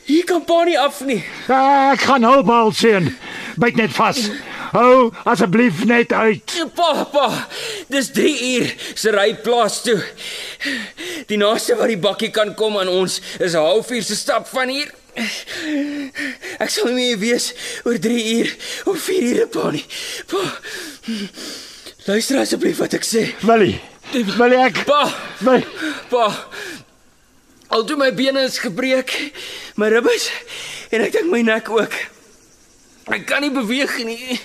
[0.05, 1.25] Hier kan pa nie af nie.
[1.49, 3.17] Ek gaan hulp haal sien.
[3.57, 4.31] Byt net vas.
[4.73, 6.53] Hou asseblief net uit.
[6.75, 7.27] Pa, pa.
[7.93, 9.99] Dis 3 uur se ry plaas toe.
[11.29, 14.69] Die naaste wat die bakkie kan kom aan ons is 'n halfuur se stap van
[14.69, 14.89] hier.
[16.59, 17.53] Ek sal nie meer weet
[17.85, 19.85] oor 3 uur of 4 ure pa nie.
[20.27, 20.41] Pa.
[22.07, 23.35] Luister asseblief wat ek sê.
[23.45, 23.81] Willie.
[24.13, 24.85] Willie ek.
[24.85, 25.05] Pa,
[25.45, 25.67] Willie.
[26.09, 26.49] pa.
[27.69, 29.33] Al toe my bene is gebreek,
[29.77, 30.31] my ribbes
[30.91, 31.93] en ek dink my nek ook.
[33.11, 34.41] Ek kan nie beweeg nie.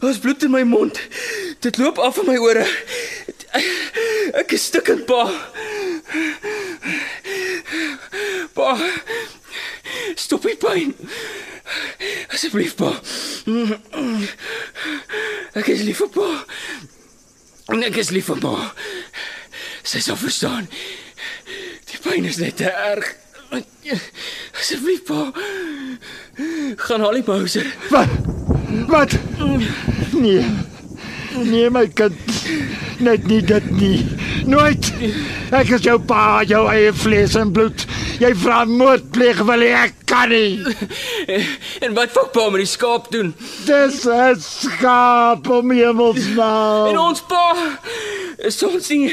[0.00, 1.00] Daar's bloed in my mond.
[1.60, 2.66] Dit loop af in my ore.
[4.34, 5.26] Ek is stikkend, pa.
[8.54, 8.76] Pa.
[10.14, 10.94] Stop die pyn.
[12.34, 12.92] Asseblief, pa.
[15.54, 16.30] Ek is lief vir pa.
[17.74, 18.70] En ek is lief vir ma.
[19.84, 20.70] Sy sal verstaan.
[21.90, 23.23] Die pyn is net te erg.
[24.60, 25.32] Asseblief, pa.
[26.86, 27.66] Gaan haal die Mauser.
[27.90, 28.08] Wat?
[28.88, 29.18] Wat?
[30.12, 30.44] Nee.
[31.42, 32.14] Nee my kind.
[33.02, 33.98] Net nie dit nie.
[34.46, 34.92] Nooit.
[35.54, 37.86] Ek is jou pa, jou eie vlees en bloed.
[38.22, 40.62] Jy vra moord pleeg wil ek kan nie.
[41.84, 43.34] En wat fok pa met die skaap doen?
[43.66, 46.92] Dis 'n skaap om hemelsnaam.
[46.92, 47.46] En ons pa
[48.38, 49.10] is ons nie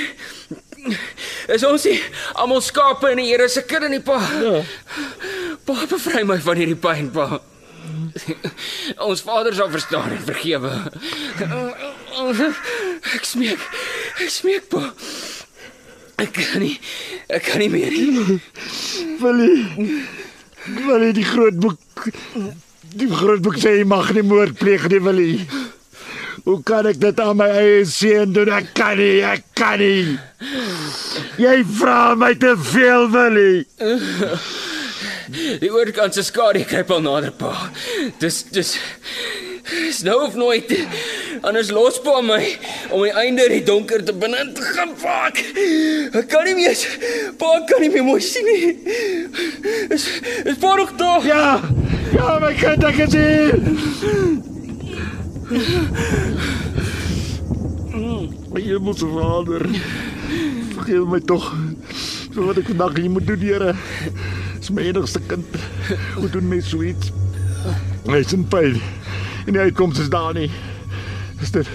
[1.55, 1.99] is ons nie
[2.33, 4.19] almal skape in die Here se kudde nie pa.
[4.41, 4.61] Ja.
[5.65, 7.41] Pa bevry my van hierdie pyn pa.
[9.07, 10.71] Ons Vader sal verstaan en vergewe.
[13.15, 13.61] Ek smeek.
[14.19, 14.91] Ek smeek pa.
[16.21, 16.75] Ek kan nie.
[17.31, 18.39] Ek kan nie meer nie.
[19.21, 20.01] Willie.
[20.85, 22.09] Willie die groot boek.
[22.91, 25.60] Die groot boek sê jy mag nie moord pleeg nie, Willie.
[26.43, 28.49] Hoe kan ek dit aan my eie seun doen?
[28.49, 30.17] Ek kan nie, ek kan nie.
[31.41, 33.65] Jy vra my te veel, Willie.
[35.61, 37.53] Die oorkant se skadu kruip al nader pa.
[38.19, 38.75] Dis dis
[39.71, 40.71] Dis nou of nooit.
[41.47, 42.41] Anders los pa my
[42.91, 45.39] om die einde in die donker te binne te gaan vaak.
[46.17, 46.75] Ek kan nie meer.
[47.39, 48.73] Pa kan nie meer mooi sien nie.
[49.93, 50.09] Is
[50.43, 51.25] is pa nog daar?
[51.25, 51.45] Ja.
[52.11, 54.50] Ja, my kind, ek is hier.
[58.51, 59.67] My hemelse Vader.
[60.71, 61.43] Vergeef my tog
[62.31, 63.73] vir wat ek vandag hier moet doen, Here.
[64.61, 65.57] Dis my enigste kind.
[66.15, 67.11] Hoe doen my sweet?
[68.07, 68.79] Hy is in pyn.
[69.43, 70.47] En die uitkoms is daar nie.
[71.43, 71.67] Is dit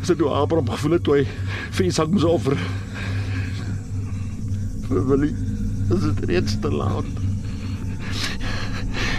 [0.00, 1.24] is dit hoe Abraham gevoel het toe hy
[1.76, 2.54] vir Isak moes offer?
[4.86, 5.34] Vir Willie
[5.90, 7.10] is dit reeds te laat.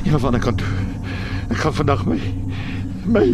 [0.07, 0.71] Ja, van ek kan toe.
[1.51, 2.21] Ek gaan vandag my
[3.03, 3.27] my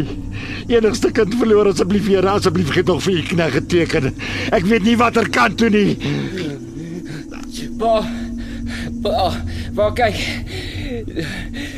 [0.67, 4.13] enigste kind verloor asseblief Here, asseblief gee tog vir u knegt geteken.
[4.55, 5.97] Ek weet nie watter kant toe nie.
[7.79, 8.01] Pa.
[9.03, 9.31] Pa,
[9.75, 10.17] pa kyk.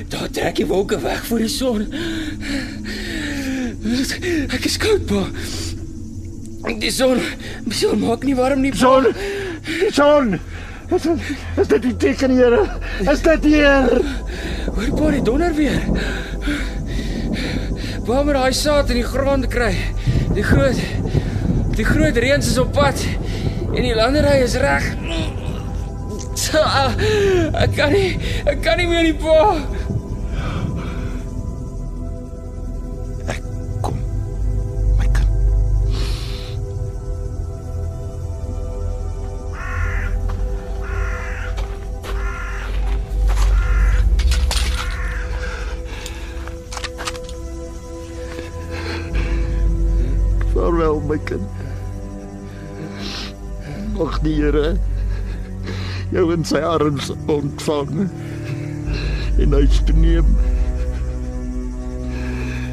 [0.09, 1.85] Daar trek die wolke weg voor die son.
[4.53, 5.25] Ek is koud, pa.
[6.79, 7.21] Die son,
[7.65, 8.73] die son maak nie warm nie.
[8.75, 8.81] Pa.
[8.85, 9.11] Son.
[9.69, 10.39] Die son.
[10.89, 11.05] Is,
[11.61, 12.63] is dit die teken, Here?
[13.05, 13.99] Is dit hier?
[14.73, 15.77] Hoor pa die donder weer.
[18.09, 19.69] Waar moet daai saad in die grond kry?
[20.33, 20.79] Die groot
[21.77, 23.03] die groot reëns is op pad
[23.67, 24.87] en die landery is reg.
[27.53, 28.17] Ek kan nie
[28.49, 29.59] ek kan nie meer nie pa.
[51.09, 51.45] My kind.
[53.97, 54.77] Mag die Here
[56.13, 58.07] jou in sy arms ontvang
[59.39, 59.53] en
[59.85, 60.33] toe neem.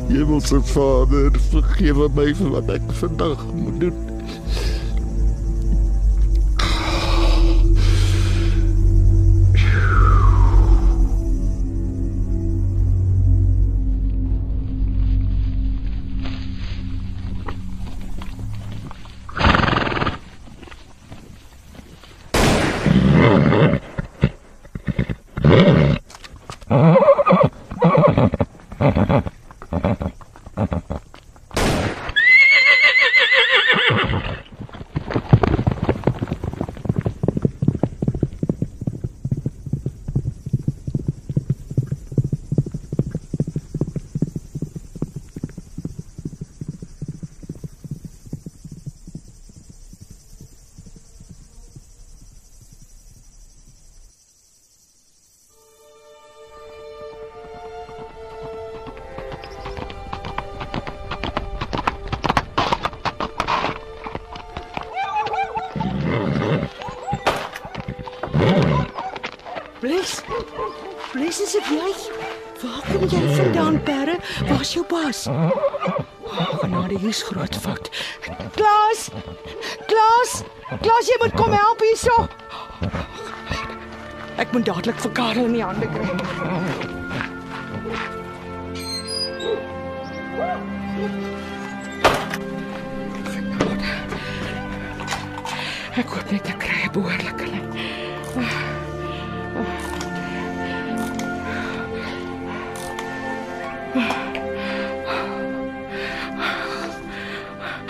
[0.09, 4.06] Hemelse Vader, vergewe my vir wat ek vandag moet doen.
[95.97, 97.65] Ek hoop net ek kry 'n behoorlike lyn.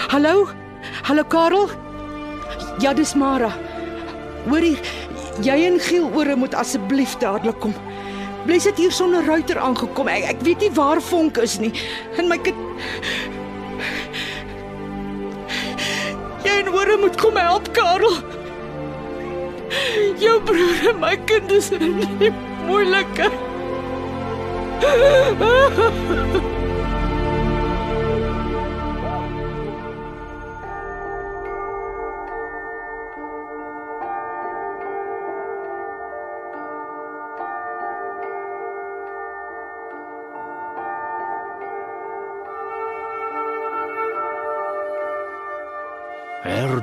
[0.06, 0.46] Hallo?
[1.02, 1.66] Hallo Karel?
[2.78, 3.50] Ja, dis Mara.
[4.46, 4.78] Hoor hier,
[5.42, 7.74] jy en Giel ore moet asseblief dadelik kom.
[8.46, 10.06] Bless het hier sonder ruiter aangekom.
[10.06, 11.74] Ek ek weet nie waar Vonk is nie.
[12.16, 12.65] En my kind
[16.96, 18.14] Ore moet kom help, Karel.
[20.18, 22.32] Jou broer en my kind is in die
[22.64, 23.32] moeilikheid.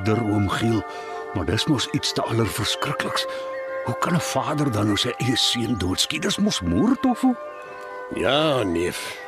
[0.04, 0.82] Herder oom Giel,
[1.34, 3.24] maar dis mos iets te allerverskrikliks.
[3.84, 6.22] Hoe kan 'n vader dan nou sy eie seun doodskiet?
[6.22, 7.36] Dis mos moord of hoe?
[8.14, 9.18] Ja, neef.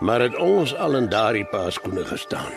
[0.00, 2.52] Maar het ons al in daardie paaskoene gestaan.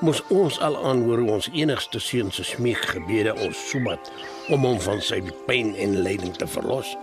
[0.00, 4.12] Moes ons al aanhoor hoe ons enigste seun se smeekgebede ons soemat
[4.48, 6.96] om hom van sy pyn en lyding te verlos?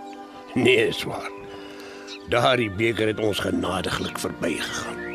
[0.54, 1.30] Nee, swaar.
[2.28, 5.10] Daardie beker het ons genadiglik verbygegaan.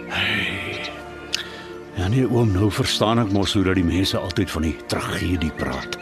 [1.96, 5.52] Ja nee oom, nou verstaan ek mos hoe dat die mense altyd van die tragedie
[5.56, 5.96] praat.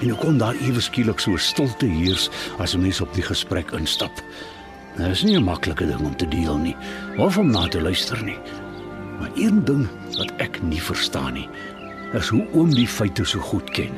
[0.00, 2.28] En hoe kom daar ewe skielik so stilte heers
[2.58, 4.22] as 'n mens op die gesprek instap?
[4.96, 6.76] Dit is nie 'n maklike ding om te deel nie,
[7.16, 8.38] of om na te luister nie.
[9.18, 11.48] Maar een ding wat ek nie verstaan nie,
[12.12, 13.92] is hoe oom die feite so goed ken.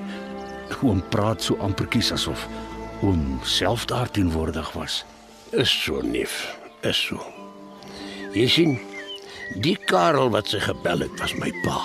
[0.82, 2.48] Oom praat so amperkies asof
[3.02, 5.04] oom self daar teenwoordig was.
[5.50, 7.20] Is so neef, is so.
[8.32, 8.78] Jy sien,
[9.62, 11.80] die Karel wat sy gebel het was my pa.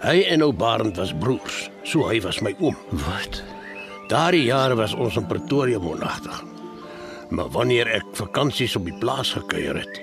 [0.00, 2.76] Hy en ou Barend was broers, so hy was my oom.
[3.04, 3.42] Wat?
[4.08, 6.40] Daardie jare was ons in Pretoria woonagtig.
[7.30, 10.00] Maar wanneer ek vakansies op die plaas gekuier het,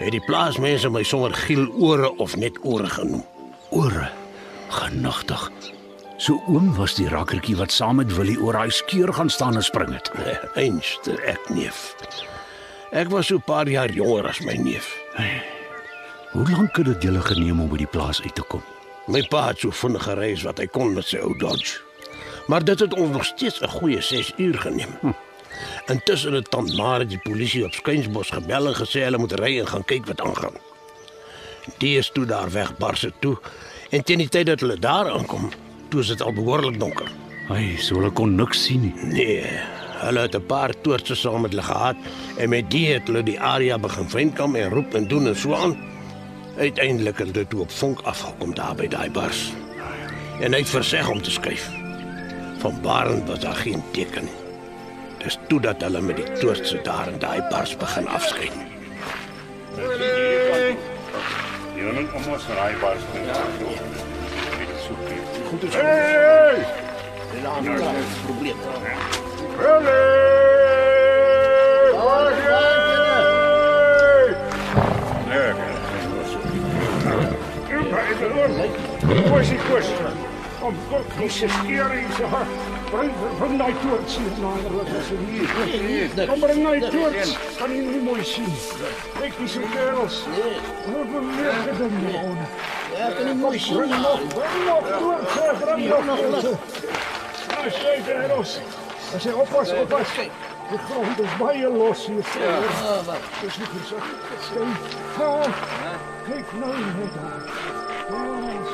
[0.00, 3.22] het die plaasmense my sommer giel ore of net ore genoem.
[3.70, 4.08] Ore.
[4.74, 5.50] Genagtig.
[6.18, 9.66] So oom was die rakkertjie wat saam met Willie oor daai skeur gaan staan en
[9.66, 10.10] spring het.
[10.58, 11.92] Einste ek neef.
[12.94, 14.94] Ek was so 'n paar jaar jonger as my neef.
[16.34, 18.62] Hoe lank het dit julle geneem om by die plaas uit te kom?
[19.06, 21.76] My pa het so vinnig gereis wat hy kon met sy ou Dodge.
[22.50, 24.96] Maar dit het ons nog steeds 'n goeie 6 uur geneem.
[25.00, 25.12] Hm.
[25.86, 29.66] Intussen het tant Mare die polisie op Skynsbos gebel en gesê hulle moet ry en
[29.66, 30.58] gaan kyk wat aangaan.
[31.78, 33.38] Die is toe daar weg barse toe
[33.90, 35.50] en teen die tyd dat hulle daar aankom,
[35.88, 37.10] toe is dit al behoorlik donker.
[37.48, 38.94] Hy, so hulle kon niks sien nie.
[39.04, 39.46] Nee,
[40.02, 41.96] hulle het 'n paar toortse saam met hulle gehad
[42.36, 45.54] en met die het hulle die area begin vriendkam en roep en doen en so
[45.54, 45.93] aan.
[46.58, 49.52] Uiteindelik het dit op vonk afgekom daar by daai bars.
[50.40, 51.70] En hy het verseg om te skuif.
[52.58, 54.28] Van Barend was daar geen teken.
[55.18, 58.50] Dis toe dat hulle met die toortse daar in daai bars begin afskei.
[61.74, 63.22] Jy moet om ons raai bars kom.
[65.48, 65.74] Goed is.
[65.74, 66.66] Hey!
[67.32, 68.56] Dis 'n probleem.
[69.56, 70.83] Koos,
[79.68, 79.86] koos.
[80.60, 82.28] Kom, kom, dis skeer hier so.
[82.90, 86.26] Bring bring daai toorts hier nader as hier.
[86.28, 87.34] Kom bring daai toorts.
[87.58, 88.52] Kan jy nie mooi sien?
[89.18, 90.22] Kyk dis so kerels.
[90.86, 92.38] Hoe wil jy dit doen?
[92.94, 93.76] Ja, kan nie mooi sien.
[93.76, 95.32] Bring nog, bring nog toorts,
[95.64, 96.48] bring nog toorts.
[97.52, 98.58] Nou sê kerels.
[99.14, 100.16] As jy oppas, oppas.
[100.70, 102.24] Die grond is baie los hier.
[102.40, 102.56] Ja,
[103.10, 103.28] wat?
[103.42, 104.06] Dis nie gesak.
[104.48, 104.72] Skyn.
[105.18, 105.30] Ha.
[106.30, 107.84] Kyk nou net daar.
[108.04, 108.73] Yes.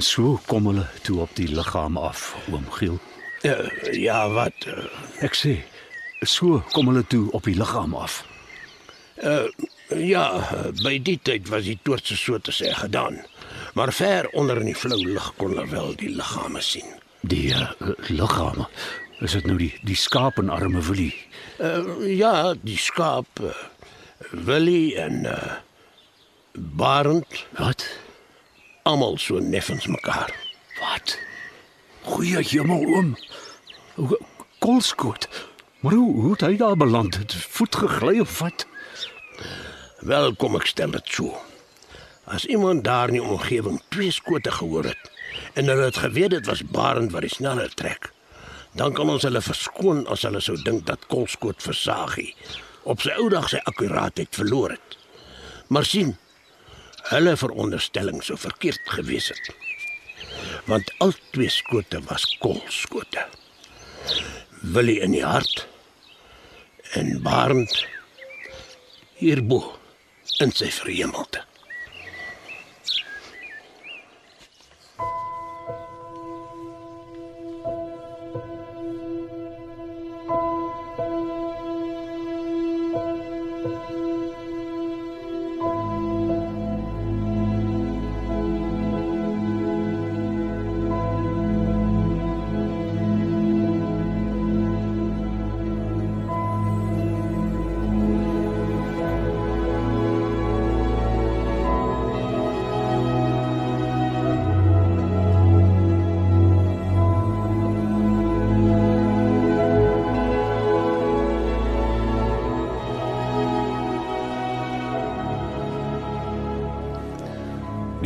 [0.00, 2.96] En so kom hulle toe op die liggaam af, oom Giel.
[3.44, 3.56] Ja,
[3.92, 4.64] ja, wat?
[4.64, 4.86] Uh,
[5.26, 5.58] Ek sê,
[6.24, 8.22] so kom hulle toe op die liggaam af.
[10.00, 10.24] ja,
[10.80, 13.18] by die tyd was die toortse so te sê gedaan.
[13.76, 16.96] Maar ver onder in die flou lig kon hulle wel die liggame sien.
[17.20, 17.68] Die uh,
[18.08, 18.70] liggame.
[19.20, 21.12] Is dit nou die die skaap en arme Willie?
[21.60, 23.52] Uh, ja, die skaap uh,
[24.32, 25.58] Willie en uh,
[26.56, 27.84] Barend, Wat?
[28.82, 30.34] Almal so neffens mekaar.
[30.80, 31.18] Wat?
[32.02, 33.16] Goeie hemel oom.
[34.58, 35.28] Kolskoot.
[35.80, 37.16] Maar hoe hoe het hy daar beland?
[37.16, 38.66] Het voet gegly of wat?
[40.00, 41.36] Wel kom ek stel dit so.
[42.24, 45.10] As iemand daar in die omgewing twee skote gehoor het
[45.54, 48.10] en hulle het geweet dit was Barend wat die sneller trek,
[48.72, 52.34] dan kan ons hulle verskoon as hulle sou dink dat Kolskoot versagie
[52.88, 54.96] op sy ou dag sy akkuraatheid verloor het.
[55.68, 56.14] Maar sien,
[57.08, 59.50] hulle veronderstelling sou verkeerd gewees het.
[60.68, 63.26] Want al twee skote was Kolskote.
[64.60, 65.66] Willie in die hart
[66.98, 67.84] en Barend
[69.20, 69.62] hierbo
[70.40, 71.44] in sy verhemelte.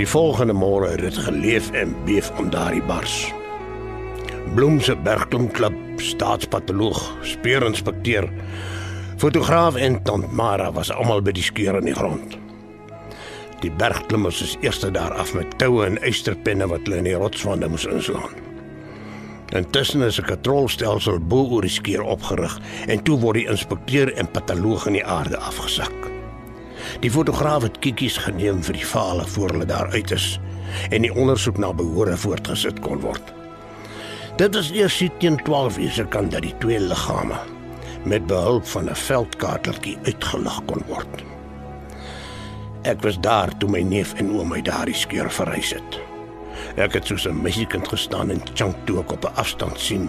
[0.04, 3.32] Die volgende môre het dit geleef en beef om daardie bars.
[4.52, 8.28] Bloem se bergklimklub, staatspatoloog, speerinspekteur,
[9.16, 12.36] fotograaf en tant Mara was almal by die skeur in die grond.
[13.64, 17.72] Die bergklimmers is eers daar af met toue en eysterpenne wat hulle in die rotswande
[17.72, 18.36] moes inslaan.
[19.56, 24.28] Intussen is 'n kontrolstelsel bo oor die skeur opgerig en toe word die inspekteur en
[24.28, 26.13] patoloog in die aarde afgesak.
[27.04, 30.38] Die fotograaf het kikkies geneem vir die fale voor hulle daar uit is
[30.88, 33.28] en die ondersoek na behore voortgesit kon word.
[34.40, 37.36] Dit is eers teen 12 uur se kant dat die twee liggame
[38.08, 41.24] met behulp van 'n veldkaartjie uitgelig kon word.
[42.88, 46.00] Ek was daar toe my neef en oom my daardie skeur verhuis het.
[46.76, 50.08] Ek het soos 'n meisiekind gestaan en chunk toe ek op 'n afstand sien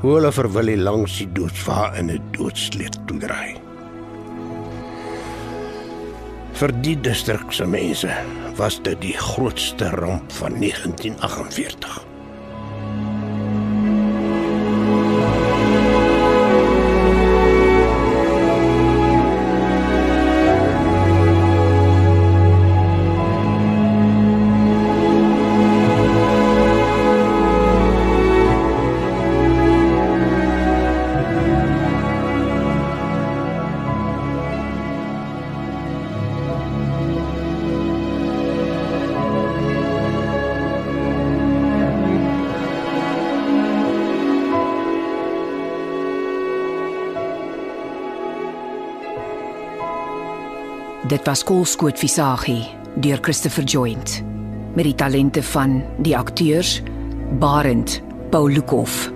[0.00, 3.67] hoe hulle vir Willie langs die doodsvaar in 'n doodsleet toedraai.
[6.58, 8.10] Vir die distrik se mense
[8.58, 12.07] was dit die grootste ramp van 1948.
[51.08, 52.66] Dit was Kolskoot Visagie
[53.00, 54.18] deur Christopher Joint
[54.76, 56.82] met die talente van die akteurs
[57.40, 57.94] Barend
[58.28, 59.06] Paul Lukhof,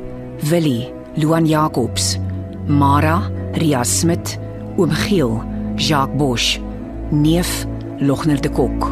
[0.49, 0.88] Willie
[1.20, 2.16] Luan Jacobs,
[2.64, 3.18] Mara
[3.61, 4.38] Ria Smit,
[4.80, 5.36] Oom Giel
[5.76, 6.57] Jacques Bosch,
[7.11, 7.66] Neef
[8.01, 8.88] Logner de Kok.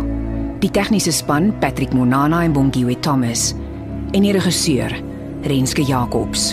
[0.61, 3.55] Die tegniese span Patrick Monana en Bongiwe Thomas
[4.13, 4.93] en die regisseur
[5.49, 6.51] Renske Jacobs.